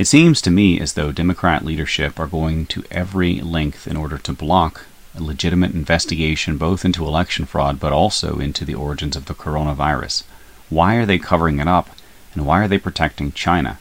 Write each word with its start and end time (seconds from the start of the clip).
It 0.00 0.06
seems 0.06 0.40
to 0.40 0.50
me 0.50 0.80
as 0.80 0.94
though 0.94 1.12
Democrat 1.12 1.62
leadership 1.62 2.18
are 2.18 2.26
going 2.26 2.64
to 2.68 2.84
every 2.90 3.42
length 3.42 3.86
in 3.86 3.98
order 3.98 4.16
to 4.16 4.32
block 4.32 4.86
a 5.14 5.22
legitimate 5.22 5.74
investigation 5.74 6.56
both 6.56 6.86
into 6.86 7.04
election 7.04 7.44
fraud 7.44 7.78
but 7.78 7.92
also 7.92 8.38
into 8.38 8.64
the 8.64 8.74
origins 8.74 9.14
of 9.14 9.26
the 9.26 9.34
coronavirus. 9.34 10.22
Why 10.70 10.94
are 10.94 11.04
they 11.04 11.18
covering 11.18 11.58
it 11.58 11.68
up 11.68 11.90
and 12.32 12.46
why 12.46 12.60
are 12.60 12.66
they 12.66 12.78
protecting 12.78 13.32
China? 13.32 13.78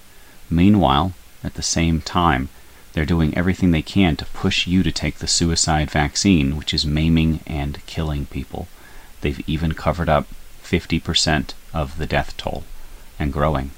Meanwhile, 0.49 1.13
at 1.41 1.53
the 1.53 1.61
same 1.61 2.01
time, 2.01 2.49
they're 2.91 3.05
doing 3.05 3.33
everything 3.37 3.71
they 3.71 3.81
can 3.81 4.17
to 4.17 4.25
push 4.25 4.67
you 4.67 4.83
to 4.83 4.91
take 4.91 5.19
the 5.19 5.25
suicide 5.25 5.89
vaccine, 5.89 6.57
which 6.57 6.73
is 6.73 6.85
maiming 6.85 7.39
and 7.47 7.85
killing 7.85 8.25
people. 8.25 8.67
They've 9.21 9.41
even 9.47 9.71
covered 9.71 10.09
up 10.09 10.27
50% 10.63 11.53
of 11.73 11.97
the 11.97 12.05
death 12.05 12.35
toll 12.35 12.65
and 13.17 13.31
growing. 13.31 13.71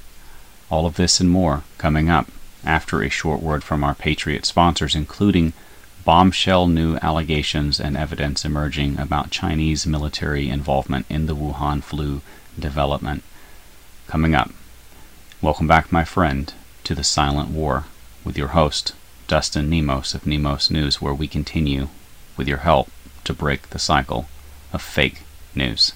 All 0.71 0.85
of 0.85 0.95
this 0.95 1.19
and 1.19 1.29
more 1.29 1.63
coming 1.77 2.09
up 2.09 2.29
after 2.63 3.01
a 3.03 3.09
short 3.09 3.41
word 3.41 3.61
from 3.61 3.83
our 3.83 3.93
Patriot 3.93 4.45
sponsors, 4.45 4.95
including 4.95 5.51
bombshell 6.05 6.65
new 6.67 6.95
allegations 7.01 7.77
and 7.77 7.97
evidence 7.97 8.45
emerging 8.45 8.97
about 8.97 9.31
Chinese 9.31 9.85
military 9.85 10.47
involvement 10.47 11.05
in 11.09 11.25
the 11.25 11.35
Wuhan 11.35 11.83
flu 11.83 12.21
development. 12.57 13.21
Coming 14.07 14.33
up. 14.33 14.51
Welcome 15.41 15.67
back, 15.67 15.91
my 15.91 16.05
friend, 16.05 16.53
to 16.85 16.95
the 16.95 17.03
Silent 17.03 17.49
War 17.49 17.83
with 18.23 18.37
your 18.37 18.49
host, 18.49 18.93
Dustin 19.27 19.69
Nemos 19.69 20.15
of 20.15 20.25
Nemos 20.25 20.71
News, 20.71 21.01
where 21.01 21.13
we 21.13 21.27
continue, 21.27 21.89
with 22.37 22.47
your 22.47 22.59
help, 22.59 22.89
to 23.25 23.33
break 23.33 23.71
the 23.71 23.79
cycle 23.79 24.27
of 24.71 24.81
fake 24.81 25.23
news. 25.53 25.91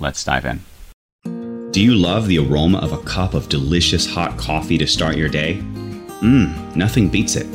Let's 0.00 0.24
dive 0.24 0.44
in. 0.44 0.64
Do 1.72 1.80
you 1.80 1.94
love 1.94 2.26
the 2.26 2.40
aroma 2.40 2.78
of 2.78 2.90
a 2.92 3.02
cup 3.04 3.32
of 3.32 3.48
delicious 3.48 4.04
hot 4.04 4.36
coffee 4.36 4.76
to 4.76 4.88
start 4.88 5.16
your 5.16 5.28
day? 5.28 5.58
Mmm, 6.20 6.74
nothing 6.74 7.08
beats 7.08 7.36
it. 7.36 7.46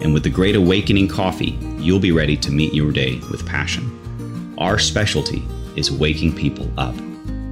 And 0.00 0.12
with 0.12 0.24
the 0.24 0.28
Great 0.28 0.56
Awakening 0.56 1.06
coffee, 1.06 1.56
you'll 1.78 2.00
be 2.00 2.10
ready 2.10 2.36
to 2.38 2.50
meet 2.50 2.74
your 2.74 2.90
day 2.90 3.20
with 3.30 3.46
passion. 3.46 4.56
Our 4.58 4.80
specialty 4.80 5.44
is 5.76 5.92
waking 5.92 6.34
people 6.34 6.68
up. 6.78 6.96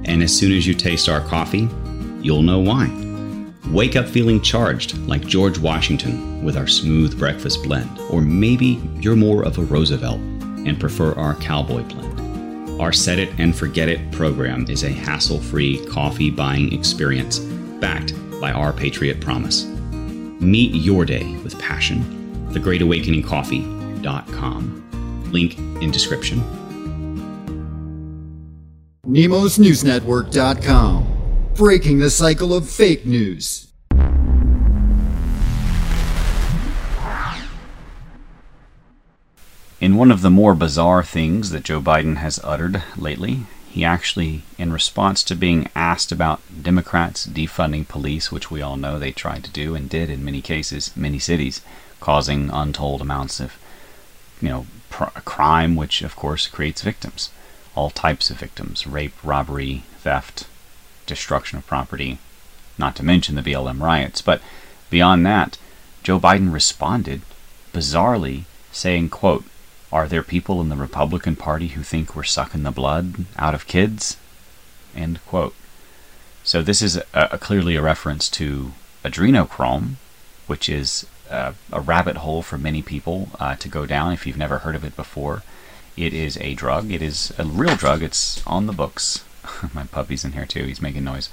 And 0.03 0.21
as 0.21 0.37
soon 0.37 0.51
as 0.51 0.67
you 0.67 0.73
taste 0.73 1.07
our 1.07 1.21
coffee, 1.21 1.69
you'll 2.21 2.41
know 2.41 2.59
why. 2.59 2.91
Wake 3.69 3.95
up 3.95 4.05
feeling 4.05 4.41
charged 4.41 4.97
like 5.07 5.25
George 5.25 5.57
Washington 5.57 6.43
with 6.43 6.57
our 6.57 6.67
smooth 6.67 7.17
breakfast 7.17 7.63
blend. 7.63 7.97
Or 8.09 8.19
maybe 8.19 8.81
you're 8.99 9.15
more 9.15 9.45
of 9.45 9.57
a 9.57 9.63
Roosevelt 9.63 10.19
and 10.19 10.77
prefer 10.81 11.13
our 11.13 11.35
cowboy 11.35 11.83
blend. 11.83 12.18
Our 12.79 12.93
Set 12.93 13.19
It 13.19 13.29
and 13.37 13.55
Forget 13.55 13.89
It 13.89 14.11
program 14.11 14.65
is 14.69 14.83
a 14.83 14.89
hassle 14.89 15.41
free 15.41 15.85
coffee 15.87 16.31
buying 16.31 16.71
experience 16.71 17.39
backed 17.39 18.13
by 18.39 18.53
our 18.53 18.71
Patriot 18.71 19.19
Promise. 19.19 19.65
Meet 19.65 20.75
your 20.75 21.03
day 21.03 21.35
with 21.43 21.59
passion. 21.59 22.05
TheGreatAwakeningCoffee.com. 22.53 25.31
Link 25.31 25.57
in 25.81 25.91
description. 25.91 26.41
NemosNewsNetwork.com. 29.05 31.05
Breaking 31.55 31.99
the 31.99 32.09
cycle 32.09 32.53
of 32.53 32.69
fake 32.69 33.05
news. 33.05 33.68
In 39.81 39.95
one 39.95 40.11
of 40.11 40.21
the 40.21 40.29
more 40.29 40.55
bizarre 40.55 41.03
things 41.03 41.51
that 41.51 41.63
Joe 41.63 41.79
Biden 41.79 42.17
has 42.17 42.37
uttered 42.43 42.83
lately, 42.97 43.45
he 43.69 43.85
actually, 43.85 44.41
in 44.57 44.73
response 44.73 45.23
to 45.23 45.35
being 45.35 45.69
asked 45.73 46.11
about 46.11 46.41
Democrats 46.61 47.25
defunding 47.25 47.87
police, 47.87 48.29
which 48.29 48.51
we 48.51 48.61
all 48.61 48.75
know 48.75 48.99
they 48.99 49.13
tried 49.13 49.45
to 49.45 49.49
do 49.49 49.75
and 49.75 49.89
did 49.89 50.09
in 50.09 50.25
many 50.25 50.41
cases, 50.41 50.91
many 50.97 51.17
cities, 51.17 51.61
causing 52.01 52.49
untold 52.49 52.99
amounts 52.99 53.39
of, 53.39 53.57
you 54.41 54.49
know, 54.49 54.65
pr- 54.89 55.17
crime, 55.23 55.77
which 55.77 56.01
of 56.01 56.13
course 56.17 56.45
creates 56.47 56.81
victims, 56.81 57.29
all 57.73 57.89
types 57.89 58.29
of 58.29 58.37
victims: 58.37 58.85
rape, 58.85 59.13
robbery, 59.23 59.83
theft, 59.99 60.45
destruction 61.05 61.57
of 61.57 61.65
property, 61.65 62.17
not 62.77 62.97
to 62.97 63.05
mention 63.05 63.35
the 63.35 63.41
BLM 63.41 63.81
riots. 63.81 64.21
But 64.21 64.41
beyond 64.89 65.25
that, 65.25 65.57
Joe 66.03 66.19
Biden 66.19 66.51
responded 66.51 67.21
bizarrely, 67.73 68.43
saying, 68.73 69.07
"quote." 69.07 69.45
Are 69.91 70.07
there 70.07 70.23
people 70.23 70.61
in 70.61 70.69
the 70.69 70.75
Republican 70.75 71.35
Party 71.35 71.69
who 71.69 71.81
think 71.81 72.15
we're 72.15 72.23
sucking 72.23 72.63
the 72.63 72.71
blood 72.71 73.25
out 73.37 73.55
of 73.55 73.67
kids? 73.67 74.17
End 74.95 75.19
quote. 75.25 75.55
So 76.43 76.61
this 76.61 76.81
is 76.81 76.97
a, 76.97 77.05
a 77.13 77.37
clearly 77.37 77.75
a 77.75 77.81
reference 77.81 78.29
to 78.31 78.73
adrenochrome, 79.03 79.95
which 80.47 80.69
is 80.69 81.07
uh, 81.29 81.53
a 81.71 81.81
rabbit 81.81 82.17
hole 82.17 82.41
for 82.43 82.57
many 82.57 82.81
people 82.81 83.29
uh, 83.39 83.55
to 83.55 83.69
go 83.69 83.85
down 83.85 84.13
if 84.13 84.27
you've 84.27 84.37
never 84.37 84.59
heard 84.59 84.75
of 84.75 84.83
it 84.83 84.95
before. 84.95 85.43
It 85.97 86.13
is 86.13 86.37
a 86.37 86.53
drug. 86.53 86.91
It 86.91 87.01
is 87.01 87.33
a 87.37 87.45
real 87.45 87.75
drug. 87.75 88.03
It's 88.03 88.45
on 88.45 88.67
the 88.67 88.73
books. 88.73 89.23
My 89.73 89.83
puppy's 89.85 90.23
in 90.23 90.33
here 90.33 90.45
too. 90.45 90.65
He's 90.65 90.81
making 90.81 91.03
noise. 91.03 91.29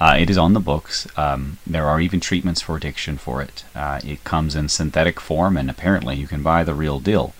Uh, 0.00 0.16
it 0.18 0.30
is 0.30 0.38
on 0.38 0.54
the 0.54 0.60
books. 0.60 1.06
Um, 1.16 1.58
there 1.66 1.86
are 1.86 2.00
even 2.00 2.20
treatments 2.20 2.62
for 2.62 2.76
addiction 2.76 3.18
for 3.18 3.42
it. 3.42 3.64
Uh, 3.74 4.00
it 4.04 4.24
comes 4.24 4.54
in 4.54 4.68
synthetic 4.68 5.18
form, 5.20 5.56
and 5.56 5.68
apparently 5.68 6.16
you 6.16 6.28
can 6.28 6.42
buy 6.42 6.62
the 6.62 6.74
real 6.74 7.00
deal 7.00 7.34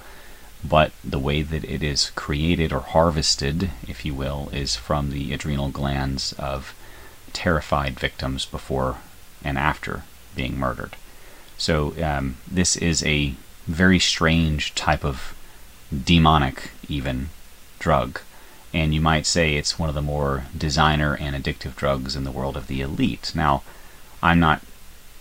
but 0.64 0.92
the 1.04 1.18
way 1.18 1.42
that 1.42 1.64
it 1.64 1.82
is 1.82 2.10
created 2.10 2.72
or 2.72 2.80
harvested, 2.80 3.70
if 3.86 4.04
you 4.04 4.14
will, 4.14 4.48
is 4.52 4.76
from 4.76 5.10
the 5.10 5.32
adrenal 5.32 5.70
glands 5.70 6.32
of 6.34 6.74
terrified 7.32 7.98
victims 7.98 8.44
before 8.44 8.98
and 9.44 9.58
after 9.58 10.02
being 10.34 10.58
murdered. 10.58 10.96
So 11.56 11.94
um, 12.02 12.36
this 12.50 12.76
is 12.76 13.04
a 13.04 13.34
very 13.66 13.98
strange 13.98 14.74
type 14.74 15.04
of 15.04 15.34
demonic, 16.04 16.70
even 16.88 17.28
drug. 17.78 18.20
And 18.72 18.94
you 18.94 19.00
might 19.00 19.26
say 19.26 19.54
it's 19.54 19.78
one 19.78 19.88
of 19.88 19.94
the 19.94 20.02
more 20.02 20.44
designer 20.56 21.16
and 21.16 21.34
addictive 21.34 21.74
drugs 21.76 22.16
in 22.16 22.24
the 22.24 22.30
world 22.30 22.56
of 22.56 22.66
the 22.66 22.80
elite. 22.80 23.32
Now, 23.34 23.62
I'm 24.22 24.40
not 24.40 24.62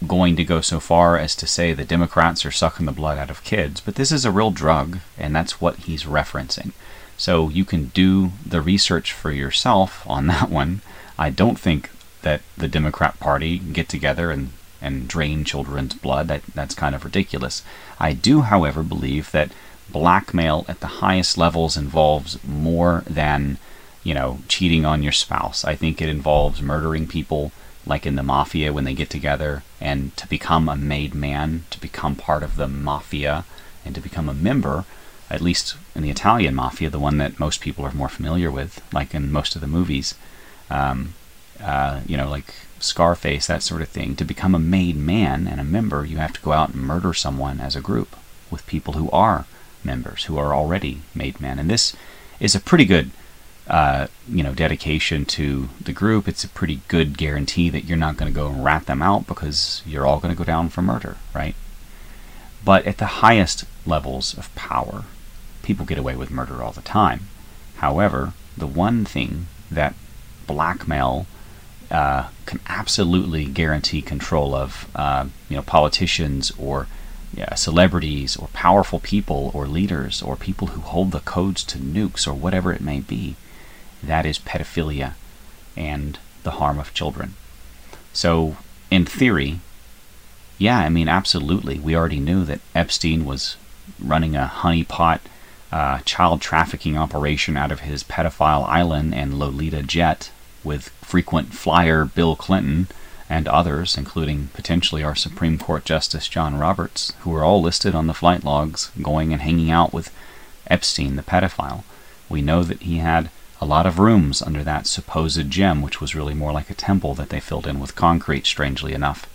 going 0.05 0.35
to 0.35 0.43
go 0.43 0.61
so 0.61 0.79
far 0.79 1.17
as 1.17 1.35
to 1.35 1.47
say 1.47 1.73
the 1.73 1.83
Democrats 1.83 2.45
are 2.45 2.51
sucking 2.51 2.85
the 2.85 2.91
blood 2.91 3.17
out 3.17 3.31
of 3.31 3.43
kids, 3.43 3.81
but 3.81 3.95
this 3.95 4.11
is 4.11 4.25
a 4.25 4.31
real 4.31 4.51
drug, 4.51 4.99
and 5.17 5.35
that's 5.35 5.59
what 5.59 5.77
he's 5.77 6.03
referencing. 6.03 6.71
So 7.17 7.49
you 7.49 7.65
can 7.65 7.85
do 7.85 8.31
the 8.45 8.61
research 8.61 9.11
for 9.11 9.31
yourself 9.31 10.07
on 10.07 10.27
that 10.27 10.49
one. 10.49 10.81
I 11.17 11.29
don't 11.29 11.59
think 11.59 11.89
that 12.21 12.41
the 12.55 12.67
Democrat 12.67 13.19
Party 13.19 13.57
get 13.57 13.89
together 13.89 14.31
and, 14.31 14.51
and 14.81 15.07
drain 15.07 15.43
children's 15.43 15.95
blood. 15.95 16.27
That, 16.27 16.43
that's 16.53 16.75
kind 16.75 16.93
of 16.93 17.03
ridiculous. 17.03 17.63
I 17.99 18.13
do, 18.13 18.41
however, 18.41 18.83
believe 18.83 19.31
that 19.31 19.51
blackmail 19.89 20.65
at 20.67 20.79
the 20.79 20.87
highest 20.87 21.37
levels 21.37 21.77
involves 21.77 22.43
more 22.43 23.03
than, 23.07 23.57
you 24.03 24.13
know, 24.13 24.39
cheating 24.47 24.85
on 24.85 25.01
your 25.01 25.11
spouse. 25.11 25.65
I 25.65 25.75
think 25.75 26.01
it 26.01 26.09
involves 26.09 26.61
murdering 26.61 27.07
people 27.07 27.51
like 27.87 28.05
in 28.05 28.15
the 28.15 28.23
mafia 28.23 28.73
when 28.73 28.83
they 28.83 28.93
get 28.93 29.09
together 29.09 29.63
and 29.79 30.15
to 30.17 30.27
become 30.27 30.67
a 30.67 30.75
made 30.75 31.15
man, 31.15 31.63
to 31.69 31.79
become 31.79 32.15
part 32.15 32.43
of 32.43 32.55
the 32.55 32.67
mafia, 32.67 33.45
and 33.85 33.95
to 33.95 34.01
become 34.01 34.27
a 34.27 34.33
member, 34.33 34.85
at 35.29 35.41
least 35.41 35.75
in 35.95 36.01
the 36.01 36.09
Italian 36.09 36.55
mafia, 36.55 36.89
the 36.89 36.99
one 36.99 37.17
that 37.17 37.39
most 37.39 37.61
people 37.61 37.85
are 37.85 37.91
more 37.91 38.09
familiar 38.09 38.51
with, 38.51 38.81
like 38.93 39.13
in 39.13 39.31
most 39.31 39.55
of 39.55 39.61
the 39.61 39.67
movies, 39.67 40.15
um, 40.69 41.13
uh, 41.61 42.01
you 42.05 42.17
know, 42.17 42.29
like 42.29 42.53
Scarface, 42.79 43.47
that 43.47 43.63
sort 43.63 43.81
of 43.81 43.89
thing. 43.89 44.15
To 44.15 44.25
become 44.25 44.53
a 44.53 44.59
made 44.59 44.97
man 44.97 45.47
and 45.47 45.59
a 45.59 45.63
member, 45.63 46.05
you 46.05 46.17
have 46.17 46.33
to 46.33 46.41
go 46.41 46.51
out 46.51 46.73
and 46.73 46.81
murder 46.81 47.13
someone 47.13 47.59
as 47.59 47.75
a 47.75 47.81
group 47.81 48.15
with 48.51 48.67
people 48.67 48.93
who 48.93 49.09
are 49.11 49.45
members, 49.83 50.25
who 50.25 50.37
are 50.37 50.53
already 50.53 51.01
made 51.15 51.41
men. 51.41 51.59
And 51.59 51.69
this 51.69 51.95
is 52.39 52.55
a 52.55 52.59
pretty 52.59 52.85
good 52.85 53.11
uh, 53.69 54.07
you 54.29 54.43
know, 54.43 54.53
dedication 54.53 55.25
to 55.25 55.67
the 55.81 55.91
group, 55.91 56.27
it's 56.27 56.43
a 56.43 56.49
pretty 56.49 56.81
good 56.87 57.17
guarantee 57.17 57.69
that 57.69 57.83
you're 57.83 57.97
not 57.97 58.15
going 58.15 58.31
to 58.31 58.35
go 58.35 58.47
and 58.47 58.63
rat 58.63 58.85
them 58.85 59.01
out 59.01 59.27
because 59.27 59.81
you're 59.85 60.05
all 60.05 60.19
going 60.19 60.33
to 60.33 60.37
go 60.37 60.45
down 60.45 60.69
for 60.69 60.81
murder, 60.81 61.17
right? 61.35 61.55
But 62.63 62.85
at 62.85 62.97
the 62.97 63.05
highest 63.05 63.65
levels 63.85 64.37
of 64.37 64.53
power, 64.55 65.03
people 65.63 65.85
get 65.85 65.97
away 65.97 66.15
with 66.15 66.31
murder 66.31 66.63
all 66.63 66.71
the 66.71 66.81
time. 66.81 67.27
However, 67.77 68.33
the 68.55 68.67
one 68.67 69.03
thing 69.03 69.47
that 69.69 69.93
blackmail 70.47 71.27
uh, 71.91 72.29
can 72.45 72.61
absolutely 72.67 73.45
guarantee 73.45 74.01
control 74.01 74.55
of, 74.55 74.89
uh, 74.95 75.25
you 75.49 75.57
know, 75.57 75.61
politicians 75.61 76.51
or 76.57 76.87
yeah, 77.33 77.53
celebrities 77.55 78.37
or 78.37 78.47
powerful 78.53 79.01
people 79.01 79.51
or 79.53 79.67
leaders 79.67 80.21
or 80.21 80.37
people 80.37 80.67
who 80.67 80.81
hold 80.81 81.11
the 81.11 81.19
codes 81.19 81.63
to 81.65 81.77
nukes 81.77 82.25
or 82.25 82.33
whatever 82.33 82.71
it 82.71 82.81
may 82.81 83.01
be 83.01 83.35
that 84.03 84.25
is 84.25 84.39
pedophilia 84.39 85.13
and 85.75 86.19
the 86.43 86.51
harm 86.51 86.79
of 86.79 86.93
children. 86.93 87.35
So, 88.13 88.57
in 88.89 89.05
theory, 89.05 89.59
yeah, 90.57 90.79
I 90.79 90.89
mean, 90.89 91.07
absolutely. 91.07 91.77
We 91.79 91.95
already 91.95 92.19
knew 92.19 92.43
that 92.45 92.61
Epstein 92.73 93.25
was 93.25 93.57
running 93.99 94.35
a 94.35 94.51
honeypot 94.53 95.19
uh, 95.71 95.99
child 95.99 96.41
trafficking 96.41 96.97
operation 96.97 97.57
out 97.57 97.71
of 97.71 97.81
his 97.81 98.03
pedophile 98.03 98.67
island 98.67 99.13
and 99.13 99.37
Lolita 99.37 99.83
jet 99.83 100.31
with 100.63 100.89
frequent 101.01 101.53
flyer 101.53 102.05
Bill 102.05 102.35
Clinton 102.35 102.87
and 103.29 103.47
others, 103.47 103.97
including 103.97 104.47
potentially 104.53 105.03
our 105.03 105.15
Supreme 105.15 105.57
Court 105.57 105.83
Justice 105.83 106.29
John 106.29 106.57
Roberts, 106.57 107.13
who 107.21 107.35
are 107.35 107.43
all 107.43 107.61
listed 107.61 107.93
on 107.93 108.07
the 108.07 108.13
flight 108.13 108.43
logs 108.43 108.91
going 109.01 109.33
and 109.33 109.41
hanging 109.41 109.69
out 109.69 109.93
with 109.93 110.13
Epstein, 110.67 111.17
the 111.17 111.23
pedophile. 111.23 111.83
We 112.29 112.41
know 112.41 112.63
that 112.63 112.81
he 112.81 112.97
had 112.97 113.29
a 113.59 113.65
lot 113.65 113.85
of 113.85 113.99
rooms 113.99 114.41
under 114.41 114.63
that 114.63 114.87
supposed 114.87 115.49
gym, 115.49 115.81
which 115.81 115.99
was 115.99 116.15
really 116.15 116.33
more 116.33 116.51
like 116.51 116.69
a 116.69 116.75
temple 116.75 117.13
that 117.15 117.29
they 117.29 117.39
filled 117.39 117.67
in 117.67 117.79
with 117.79 117.95
concrete, 117.95 118.45
strangely 118.45 118.93
enough. 118.93 119.27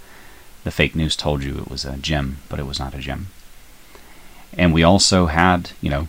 The 0.64 0.70
fake 0.70 0.94
news 0.94 1.16
told 1.16 1.42
you 1.42 1.58
it 1.58 1.70
was 1.70 1.84
a 1.84 1.96
gym, 1.96 2.38
but 2.48 2.60
it 2.60 2.66
was 2.66 2.78
not 2.78 2.94
a 2.94 2.98
gym. 2.98 3.28
And 4.56 4.72
we 4.72 4.82
also 4.82 5.26
had, 5.26 5.70
you 5.80 5.90
know, 5.90 6.08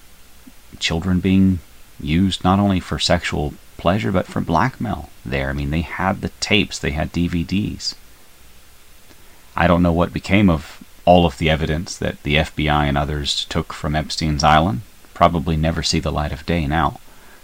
children 0.80 1.20
being 1.20 1.60
used 2.00 2.44
not 2.44 2.60
only 2.60 2.80
for 2.80 3.00
sexual 3.00 3.54
pleasure, 3.78 4.12
but 4.12 4.28
for 4.28 4.42
blackmail 4.42 5.10
there. 5.26 5.50
I 5.50 5.54
mean, 5.54 5.72
they 5.72 5.82
had 5.82 6.22
the 6.22 6.30
tapes, 6.40 6.78
they 6.78 6.92
had 6.92 7.12
DVDs. 7.12 7.96
I 9.56 9.68
don't 9.68 9.84
know 9.84 9.94
what 9.94 10.14
became 10.14 10.50
of 10.50 10.84
all 11.06 11.26
of 11.26 11.38
the 11.38 11.50
evidence 11.50 11.98
that 11.98 12.22
the 12.24 12.36
FBI 12.36 12.88
and 12.88 12.98
others 12.98 13.46
took 13.46 13.74
from 13.74 13.96
Epstein's 13.96 14.44
Island. 14.44 14.82
Probably 15.14 15.56
never 15.56 15.84
see 15.84 16.00
the 16.00 16.12
light 16.12 16.32
of 16.32 16.46
day 16.46 16.66
now. 16.68 17.00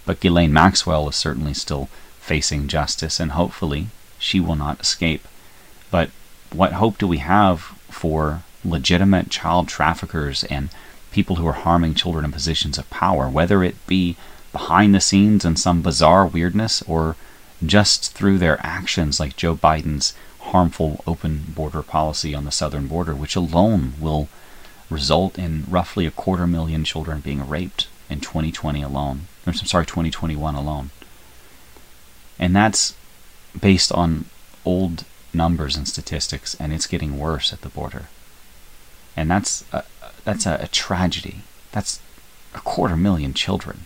But 0.06 0.20
Ghislaine 0.20 0.54
Maxwell 0.54 1.08
is 1.10 1.16
certainly 1.16 1.54
still 1.54 1.90
facing 2.20 2.68
justice, 2.68 3.20
and 3.20 3.32
hopefully 3.32 3.88
she 4.18 4.40
will 4.40 4.56
not 4.56 4.80
escape. 4.80 5.28
But 5.92 6.10
what 6.52 6.74
hope 6.74 6.98
do 6.98 7.08
we 7.08 7.18
have 7.20 7.62
for 7.90 8.44
legitimate 8.64 9.30
child 9.30 9.68
traffickers 9.68 10.44
and 10.46 10.70
people 11.12 11.38
who 11.38 11.48
are 11.48 11.54
harming 11.54 11.96
children 11.96 12.26
in 12.26 12.32
positions 12.32 12.78
of 12.78 12.90
power, 12.90 13.30
whether 13.30 13.64
it 13.64 13.76
be 13.88 14.16
behind 14.52 14.94
the 14.94 15.02
scenes 15.02 15.46
in 15.46 15.56
some 15.56 15.82
bizarre 15.82 16.26
weirdness 16.26 16.82
or 16.84 17.16
just 17.66 18.14
through 18.14 18.38
their 18.38 18.60
actions, 18.66 19.20
like 19.20 19.36
Joe 19.36 19.56
Biden's 19.56 20.14
harmful 20.40 21.04
open 21.06 21.46
border 21.56 21.82
policy 21.82 22.34
on 22.34 22.46
the 22.46 22.52
southern 22.52 22.88
border, 22.88 23.14
which 23.14 23.36
alone 23.36 23.94
will 24.00 24.30
result 24.90 25.38
in 25.38 25.66
roughly 25.70 26.06
a 26.06 26.12
quarter 26.12 26.48
million 26.48 26.84
children 26.84 27.20
being 27.20 27.48
raped 27.48 27.88
in 28.10 28.20
2020 28.20 28.82
alone. 28.82 29.28
I'm 29.50 29.68
sorry, 29.68 29.86
2021 29.86 30.56
alone. 30.56 30.92
And 32.38 32.56
that's 32.56 32.96
based 33.60 33.92
on 33.92 34.26
old 34.66 35.04
numbers 35.34 35.76
and 35.76 35.88
statistics, 35.88 36.56
and 36.56 36.74
it's 36.74 36.88
getting 36.88 37.18
worse 37.18 37.52
at 37.54 37.62
the 37.62 37.70
border. 37.70 38.08
And 39.16 39.30
that's 39.30 39.66
a, 39.74 39.84
that's 40.24 40.46
a, 40.46 40.60
a 40.62 40.68
tragedy. 40.68 41.42
That's 41.72 42.00
a 42.54 42.60
quarter 42.60 42.96
million 42.96 43.34
children. 43.34 43.86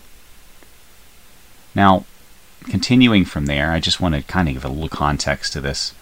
Now, 1.74 2.04
continuing 2.64 3.24
from 3.24 3.46
there, 3.46 3.72
I 3.72 3.80
just 3.80 4.00
want 4.00 4.14
to 4.14 4.22
kind 4.22 4.48
of 4.48 4.54
give 4.54 4.64
a 4.64 4.68
little 4.68 4.88
context 4.88 5.52
to 5.54 5.60
this 5.60 5.94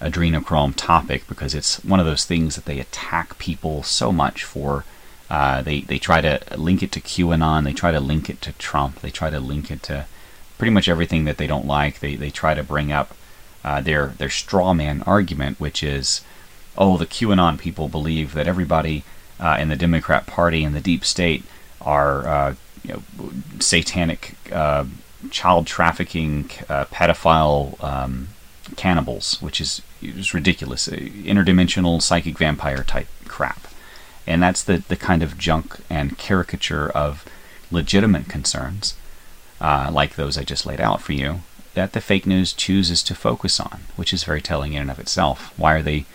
adrenochrome 0.00 0.74
topic 0.76 1.26
because 1.26 1.54
it's 1.54 1.82
one 1.84 2.00
of 2.00 2.06
those 2.06 2.24
things 2.24 2.54
that 2.54 2.64
they 2.64 2.78
attack 2.78 3.38
people 3.38 3.82
so 3.82 4.12
much 4.12 4.44
for. 4.44 4.84
Uh, 5.28 5.62
they 5.62 5.80
they 5.80 5.98
try 5.98 6.20
to 6.20 6.40
link 6.56 6.82
it 6.82 6.92
to 6.92 7.00
QAnon. 7.00 7.64
They 7.64 7.72
try 7.72 7.92
to 7.92 8.00
link 8.00 8.30
it 8.30 8.40
to 8.42 8.52
Trump. 8.52 9.00
They 9.00 9.10
try 9.10 9.30
to 9.30 9.40
link 9.40 9.70
it 9.70 9.82
to 9.84 10.06
pretty 10.58 10.70
much 10.70 10.88
everything 10.88 11.24
that 11.24 11.36
they 11.36 11.46
don't 11.46 11.66
like. 11.66 12.00
They 12.00 12.16
they 12.16 12.30
try 12.30 12.54
to 12.54 12.62
bring 12.62 12.92
up 12.92 13.16
uh, 13.64 13.80
their 13.80 14.08
their 14.18 14.30
straw 14.30 14.72
man 14.72 15.02
argument, 15.02 15.60
which 15.60 15.82
is, 15.82 16.20
oh, 16.78 16.96
the 16.96 17.06
QAnon 17.06 17.58
people 17.58 17.88
believe 17.88 18.34
that 18.34 18.46
everybody 18.46 19.02
uh, 19.40 19.56
in 19.60 19.68
the 19.68 19.76
Democrat 19.76 20.26
Party 20.26 20.64
and 20.64 20.74
the 20.74 20.80
deep 20.80 21.04
state 21.04 21.44
are 21.80 22.26
uh, 22.26 22.54
you 22.84 22.94
know, 22.94 23.32
satanic 23.58 24.36
uh, 24.52 24.84
child 25.30 25.66
trafficking, 25.66 26.50
uh, 26.68 26.84
pedophile 26.86 27.82
um, 27.82 28.28
cannibals, 28.76 29.40
which 29.42 29.60
is, 29.60 29.82
is 30.00 30.34
ridiculous. 30.34 30.88
Interdimensional 30.88 32.00
psychic 32.00 32.38
vampire 32.38 32.82
type 32.82 33.08
crap. 33.26 33.66
And 34.26 34.42
that's 34.42 34.62
the, 34.62 34.78
the 34.88 34.96
kind 34.96 35.22
of 35.22 35.38
junk 35.38 35.78
and 35.88 36.18
caricature 36.18 36.88
of 36.90 37.24
legitimate 37.70 38.28
concerns, 38.28 38.94
uh, 39.60 39.90
like 39.92 40.16
those 40.16 40.36
I 40.36 40.42
just 40.42 40.66
laid 40.66 40.80
out 40.80 41.00
for 41.00 41.12
you, 41.12 41.40
that 41.74 41.92
the 41.92 42.00
fake 42.00 42.26
news 42.26 42.52
chooses 42.52 43.02
to 43.04 43.14
focus 43.14 43.60
on, 43.60 43.82
which 43.96 44.12
is 44.12 44.24
very 44.24 44.40
telling 44.40 44.72
in 44.72 44.82
and 44.82 44.90
of 44.90 44.98
itself. 44.98 45.52
Why 45.56 45.74
are 45.74 45.82
they 45.82 46.06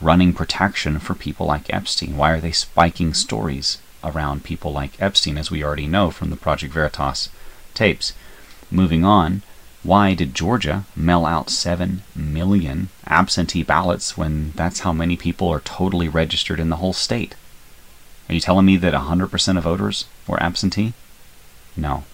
running 0.00 0.32
protection 0.32 0.98
for 0.98 1.14
people 1.14 1.46
like 1.46 1.72
Epstein? 1.72 2.16
Why 2.16 2.32
are 2.32 2.40
they 2.40 2.52
spiking 2.52 3.14
stories 3.14 3.78
around 4.02 4.44
people 4.44 4.72
like 4.72 5.00
Epstein, 5.00 5.38
as 5.38 5.50
we 5.50 5.64
already 5.64 5.86
know 5.86 6.10
from 6.10 6.30
the 6.30 6.36
Project 6.36 6.74
Veritas 6.74 7.30
tapes? 7.72 8.12
Moving 8.70 9.04
on, 9.04 9.42
why 9.82 10.14
did 10.14 10.34
Georgia 10.34 10.84
mail 10.96 11.26
out 11.26 11.50
7 11.50 12.02
million 12.16 12.88
absentee 13.06 13.62
ballots 13.62 14.16
when 14.16 14.52
that's 14.52 14.80
how 14.80 14.92
many 14.92 15.16
people 15.16 15.48
are 15.48 15.60
totally 15.60 16.08
registered 16.08 16.58
in 16.58 16.70
the 16.70 16.76
whole 16.76 16.94
state? 16.94 17.34
Are 18.28 18.34
you 18.34 18.40
telling 18.40 18.66
me 18.66 18.76
that 18.76 18.94
100% 18.94 19.56
of 19.56 19.62
voters 19.64 20.06
were 20.26 20.42
absentee? 20.42 20.92
No. 21.76 22.04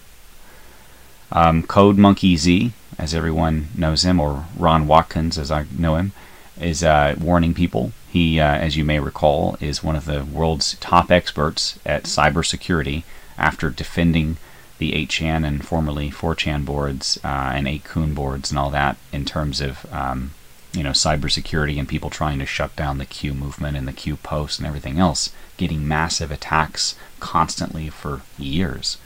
Um, 1.31 1.63
Code 1.63 1.97
Monkey 1.97 2.35
Z, 2.35 2.73
as 2.97 3.13
everyone 3.13 3.69
knows 3.75 4.03
him, 4.03 4.19
or 4.19 4.45
Ron 4.57 4.87
Watkins, 4.87 5.37
as 5.37 5.51
I 5.51 5.65
know 5.77 5.95
him, 5.95 6.11
is 6.59 6.83
uh, 6.83 7.15
warning 7.19 7.53
people. 7.53 7.93
He, 8.11 8.39
uh, 8.39 8.55
as 8.55 8.75
you 8.75 8.83
may 8.83 8.99
recall, 8.99 9.57
is 9.61 9.83
one 9.83 9.95
of 9.95 10.05
the 10.05 10.25
world's 10.25 10.75
top 10.75 11.09
experts 11.09 11.79
at 11.85 12.03
cybersecurity 12.03 13.03
after 13.37 13.69
defending 13.69 14.37
the 14.77 14.91
8chan 14.91 15.47
and 15.47 15.65
formerly 15.65 16.09
4chan 16.09 16.65
boards 16.65 17.19
uh, 17.23 17.51
and 17.55 17.67
8kun 17.67 18.13
boards 18.13 18.51
and 18.51 18.59
all 18.59 18.71
that 18.71 18.97
in 19.13 19.25
terms 19.25 19.61
of 19.61 19.85
um, 19.93 20.31
you 20.73 20.83
know 20.83 20.91
cybersecurity 20.91 21.77
and 21.77 21.87
people 21.87 22.09
trying 22.09 22.39
to 22.39 22.45
shut 22.45 22.75
down 22.75 22.97
the 22.97 23.05
Q 23.05 23.33
movement 23.33 23.77
and 23.77 23.87
the 23.87 23.93
Q 23.93 24.15
post 24.17 24.59
and 24.59 24.67
everything 24.67 24.99
else, 24.99 25.31
getting 25.57 25.87
massive 25.87 26.31
attacks 26.31 26.95
constantly 27.19 27.89
for 27.89 28.21
years. 28.37 28.97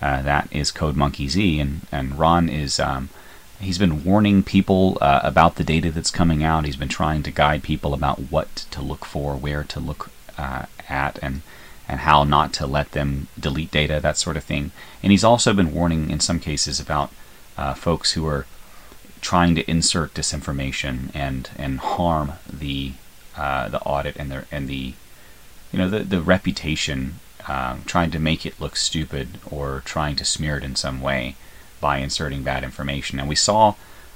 Uh, 0.00 0.22
that 0.22 0.48
is 0.50 0.70
Code 0.70 0.96
Monkey 0.96 1.28
Z, 1.28 1.60
and 1.60 1.86
and 1.92 2.18
Ron 2.18 2.48
is. 2.48 2.80
Um, 2.80 3.10
he's 3.60 3.78
been 3.78 4.02
warning 4.04 4.42
people 4.42 4.98
uh, 5.00 5.20
about 5.22 5.54
the 5.54 5.64
data 5.64 5.92
that's 5.92 6.10
coming 6.10 6.42
out. 6.42 6.64
He's 6.64 6.76
been 6.76 6.88
trying 6.88 7.22
to 7.22 7.30
guide 7.30 7.62
people 7.62 7.94
about 7.94 8.18
what 8.32 8.54
to 8.72 8.82
look 8.82 9.04
for, 9.04 9.36
where 9.36 9.62
to 9.64 9.78
look 9.78 10.10
uh, 10.36 10.66
at, 10.88 11.18
and 11.22 11.42
and 11.88 12.00
how 12.00 12.24
not 12.24 12.52
to 12.54 12.66
let 12.66 12.92
them 12.92 13.28
delete 13.38 13.70
data, 13.70 14.00
that 14.00 14.16
sort 14.16 14.36
of 14.36 14.44
thing. 14.44 14.70
And 15.02 15.10
he's 15.12 15.24
also 15.24 15.52
been 15.52 15.74
warning 15.74 16.10
in 16.10 16.20
some 16.20 16.40
cases 16.40 16.80
about 16.80 17.12
uh, 17.56 17.74
folks 17.74 18.12
who 18.12 18.26
are 18.26 18.46
trying 19.22 19.54
to 19.54 19.70
insert 19.70 20.12
disinformation 20.12 21.10
and 21.14 21.48
and 21.56 21.78
harm 21.78 22.34
the 22.52 22.92
uh, 23.36 23.68
the 23.68 23.80
audit 23.80 24.16
and 24.16 24.30
the 24.30 24.44
and 24.52 24.68
the 24.68 24.92
you 25.72 25.78
know 25.78 25.88
the 25.88 26.00
the 26.00 26.20
reputation, 26.20 27.20
um, 27.48 27.82
trying 27.86 28.10
to 28.10 28.18
make 28.18 28.44
it 28.44 28.60
look 28.60 28.76
stupid 28.76 29.38
or 29.50 29.80
trying 29.86 30.16
to 30.16 30.24
smear 30.24 30.58
it 30.58 30.64
in 30.64 30.76
some 30.76 31.00
way 31.00 31.36
by 31.80 31.98
inserting 31.98 32.42
bad 32.42 32.62
information. 32.62 33.18
And 33.18 33.28
we 33.28 33.34
saw 33.34 33.74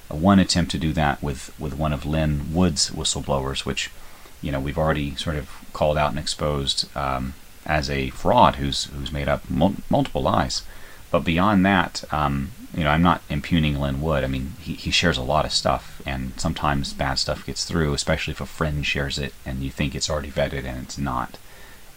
one 0.09 0.39
attempt 0.39 0.71
to 0.73 0.79
do 0.79 0.93
that 0.93 1.23
with 1.23 1.59
with 1.59 1.79
one 1.79 1.95
of 1.95 2.05
Lin 2.05 2.53
Wood's 2.53 2.91
whistleblowers, 2.91 3.65
which 3.65 3.91
you 4.43 4.53
know 4.53 4.61
we've 4.61 4.79
already 4.79 5.15
sort 5.15 5.37
of 5.37 5.49
called 5.73 5.97
out 5.97 6.11
and 6.11 6.19
exposed 6.19 6.95
um, 6.97 7.35
as 7.65 7.89
a 7.89 8.11
fraud 8.11 8.57
who's 8.57 8.85
who's 8.87 9.13
made 9.13 9.29
up 9.29 9.49
mul- 9.49 9.77
multiple 9.89 10.23
lies. 10.23 10.63
But 11.11 11.21
beyond 11.21 11.65
that, 11.65 12.05
um, 12.13 12.51
you 12.75 12.85
know, 12.85 12.91
I'm 12.91 13.03
not 13.03 13.23
impugning 13.31 13.81
Lin 13.81 14.03
Wood. 14.03 14.25
I 14.25 14.27
mean, 14.27 14.53
he, 14.61 14.75
he 14.75 14.91
shares 14.91 15.17
a 15.17 15.23
lot 15.23 15.45
of 15.45 15.53
stuff, 15.53 16.03
and 16.05 16.39
sometimes 16.39 16.93
bad 16.93 17.15
stuff 17.15 17.47
gets 17.47 17.65
through, 17.65 17.95
especially 17.95 18.33
if 18.33 18.41
a 18.41 18.47
friend 18.47 18.85
shares 18.85 19.19
it 19.19 19.33
and 19.45 19.63
you 19.63 19.71
think 19.71 19.95
it's 19.95 20.11
already 20.11 20.31
vetted 20.31 20.65
and 20.65 20.83
it's 20.83 20.99
not. 20.99 21.39